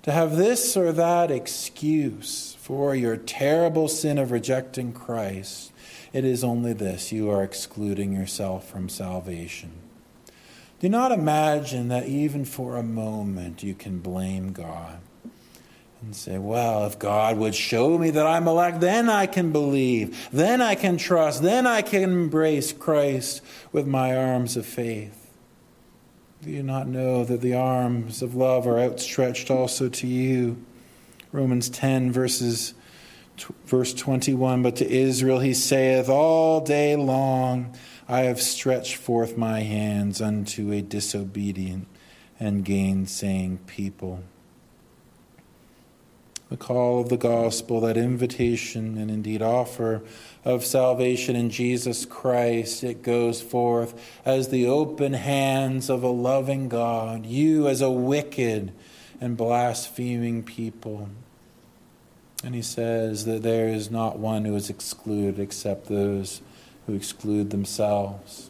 to 0.03 0.11
have 0.11 0.35
this 0.35 0.75
or 0.75 0.91
that 0.91 1.31
excuse 1.31 2.57
for 2.59 2.95
your 2.95 3.17
terrible 3.17 3.87
sin 3.87 4.17
of 4.17 4.31
rejecting 4.31 4.93
Christ, 4.93 5.71
it 6.11 6.25
is 6.25 6.43
only 6.43 6.73
this 6.73 7.11
you 7.11 7.29
are 7.29 7.43
excluding 7.43 8.11
yourself 8.11 8.67
from 8.67 8.89
salvation. 8.89 9.71
Do 10.79 10.89
not 10.89 11.11
imagine 11.11 11.87
that 11.89 12.07
even 12.07 12.43
for 12.45 12.75
a 12.75 12.83
moment 12.83 13.63
you 13.63 13.75
can 13.75 13.99
blame 13.99 14.51
God 14.51 14.99
and 16.01 16.15
say, 16.15 16.37
Well, 16.37 16.85
if 16.85 16.97
God 16.97 17.37
would 17.37 17.55
show 17.55 17.97
me 17.97 18.09
that 18.11 18.25
I'm 18.25 18.47
elect, 18.47 18.81
then 18.81 19.09
I 19.09 19.27
can 19.27 19.51
believe, 19.51 20.29
then 20.31 20.61
I 20.61 20.75
can 20.75 20.97
trust, 20.97 21.43
then 21.43 21.67
I 21.67 21.81
can 21.81 22.03
embrace 22.03 22.73
Christ 22.73 23.41
with 23.71 23.87
my 23.87 24.15
arms 24.15 24.57
of 24.57 24.65
faith. 24.65 25.17
Do 26.41 26.49
you 26.49 26.63
not 26.63 26.87
know 26.87 27.23
that 27.23 27.41
the 27.41 27.53
arms 27.53 28.23
of 28.23 28.33
love 28.33 28.65
are 28.65 28.79
outstretched 28.79 29.51
also 29.51 29.89
to 29.89 30.07
you? 30.07 30.63
Romans 31.31 31.69
10, 31.69 32.11
verses, 32.11 32.73
verse 33.65 33.93
21 33.93 34.63
But 34.63 34.77
to 34.77 34.89
Israel 34.89 35.39
he 35.39 35.53
saith, 35.53 36.09
All 36.09 36.61
day 36.61 36.95
long 36.95 37.75
I 38.09 38.21
have 38.21 38.41
stretched 38.41 38.95
forth 38.95 39.37
my 39.37 39.61
hands 39.61 40.19
unto 40.19 40.71
a 40.71 40.81
disobedient 40.81 41.87
and 42.39 42.65
gainsaying 42.65 43.59
people 43.67 44.23
the 46.51 46.57
call 46.57 46.99
of 46.99 47.07
the 47.07 47.17
gospel, 47.17 47.79
that 47.79 47.95
invitation 47.95 48.97
and 48.97 49.09
indeed 49.09 49.41
offer 49.41 50.01
of 50.43 50.65
salvation 50.65 51.33
in 51.33 51.49
Jesus 51.49 52.05
Christ. 52.05 52.83
It 52.83 53.03
goes 53.03 53.41
forth 53.41 54.19
as 54.25 54.49
the 54.49 54.67
open 54.67 55.13
hands 55.13 55.89
of 55.89 56.03
a 56.03 56.09
loving 56.09 56.67
God, 56.67 57.25
you 57.25 57.69
as 57.69 57.79
a 57.79 57.89
wicked 57.89 58.73
and 59.21 59.37
blaspheming 59.37 60.43
people. 60.43 61.07
And 62.43 62.53
he 62.53 62.61
says 62.61 63.23
that 63.23 63.43
there 63.43 63.69
is 63.69 63.89
not 63.89 64.19
one 64.19 64.43
who 64.43 64.55
is 64.57 64.69
excluded 64.69 65.39
except 65.39 65.87
those 65.87 66.41
who 66.85 66.95
exclude 66.95 67.51
themselves. 67.51 68.49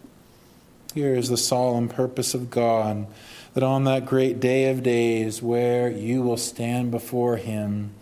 Here 0.95 1.13
is 1.13 1.29
the 1.29 1.37
solemn 1.37 1.87
purpose 1.87 2.33
of 2.33 2.49
God 2.49 3.05
that 3.53 3.63
on 3.63 3.83
that 3.83 4.05
great 4.05 4.39
day 4.39 4.69
of 4.69 4.83
days 4.83 5.41
where 5.41 5.89
you 5.89 6.21
will 6.21 6.37
stand 6.37 6.91
before 6.91 7.37
Him, 7.37 7.93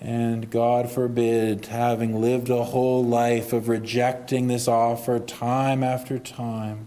and 0.00 0.50
God 0.50 0.90
forbid, 0.90 1.66
having 1.66 2.20
lived 2.20 2.48
a 2.48 2.64
whole 2.64 3.04
life 3.04 3.52
of 3.52 3.68
rejecting 3.68 4.48
this 4.48 4.68
offer 4.68 5.18
time 5.18 5.82
after 5.82 6.18
time, 6.18 6.86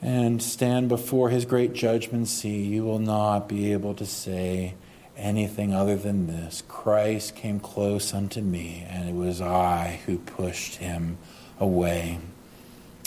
and 0.00 0.42
stand 0.42 0.88
before 0.88 1.30
His 1.30 1.44
great 1.44 1.74
judgment 1.74 2.28
seat, 2.28 2.64
you 2.64 2.84
will 2.84 2.98
not 2.98 3.48
be 3.48 3.72
able 3.72 3.94
to 3.94 4.06
say 4.06 4.74
anything 5.16 5.74
other 5.74 5.96
than 5.96 6.26
this 6.26 6.62
Christ 6.68 7.36
came 7.36 7.60
close 7.60 8.14
unto 8.14 8.40
me, 8.40 8.86
and 8.88 9.08
it 9.08 9.14
was 9.14 9.40
I 9.40 10.00
who 10.06 10.18
pushed 10.18 10.76
Him 10.76 11.18
away. 11.60 12.20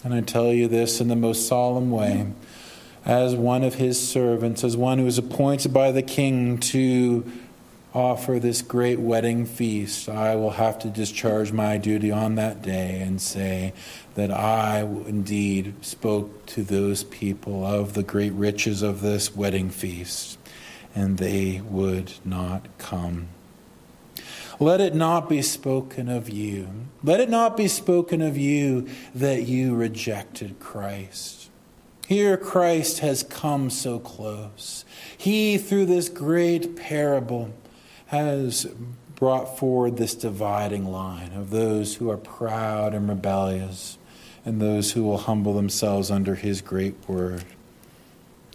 And 0.03 0.13
I 0.13 0.21
tell 0.21 0.51
you 0.53 0.67
this 0.67 1.01
in 1.01 1.07
the 1.07 1.15
most 1.15 1.47
solemn 1.47 1.91
way 1.91 2.27
as 3.06 3.36
one 3.36 3.64
of 3.64 3.76
his 3.76 4.00
servants, 4.00 4.64
as 4.64 4.76
one 4.76 5.00
who 5.00 5.08
is 5.08 5.18
appointed 5.18 5.74
by 5.74 5.91
the 5.91 6.02
king 6.02 6.58
to 6.58 7.30
offer 7.93 8.39
this 8.39 8.62
great 8.62 9.00
wedding 9.00 9.45
feast, 9.45 10.08
I 10.08 10.36
will 10.36 10.52
have 10.52 10.78
to 10.80 10.89
discharge 10.89 11.52
my 11.52 11.78
duty 11.78 12.12
on 12.12 12.36
that 12.36 12.62
day 12.62 13.02
and 13.02 13.20
say 13.20 13.74
that 14.16 14.32
I 14.32 14.82
indeed 14.82 15.74
spoke 15.84 16.45
to 16.47 16.64
those 16.64 17.04
people 17.04 17.66
of 17.66 17.93
the 17.93 18.04
great 18.04 18.34
riches 18.34 18.82
of 18.84 19.02
this 19.02 19.36
wedding 19.36 19.70
feast, 19.70 20.38
and 20.93 21.18
they 21.18 21.62
would 21.62 22.14
not 22.24 22.68
come. 22.78 23.30
Let 24.60 24.82
it 24.82 24.93
not 24.93 25.30
be 25.30 25.41
spoken 25.41 26.10
of 26.10 26.30
you. 26.30 26.68
Let 27.02 27.22
it 27.22 27.30
not 27.30 27.56
be 27.56 27.70
spoken 27.70 28.22
of 28.22 28.38
you 28.38 28.89
that 29.16 29.43
you 29.43 29.74
rejected 29.74 30.60
Christ. 30.60 31.38
Here, 32.10 32.38
Christ 32.38 33.01
has 33.01 33.22
come 33.22 33.70
so 33.70 33.99
close. 33.99 34.84
He, 35.16 35.60
through 35.60 35.86
this 35.86 36.10
great 36.10 36.76
parable, 36.76 37.53
has 38.07 38.66
brought 39.14 39.60
forward 39.60 39.97
this 39.97 40.16
dividing 40.16 40.91
line 40.91 41.34
of 41.34 41.51
those 41.51 41.97
who 41.97 42.10
are 42.10 42.18
proud 42.18 42.95
and 42.95 43.07
rebellious 43.07 43.99
and 44.43 44.60
those 44.60 44.93
who 44.93 45.03
will 45.03 45.20
humble 45.20 45.53
themselves 45.53 46.10
under 46.10 46.34
his 46.34 46.62
great 46.62 46.95
word. 47.07 47.43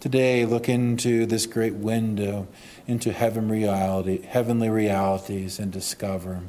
Today, 0.00 0.44
look 0.44 0.68
into 0.68 1.24
this 1.24 1.46
great 1.46 1.74
window 1.74 2.48
into 2.88 3.12
heaven 3.12 3.48
reality, 3.48 4.22
heavenly 4.22 4.68
realities 4.68 5.60
and 5.60 5.70
discover 5.70 6.40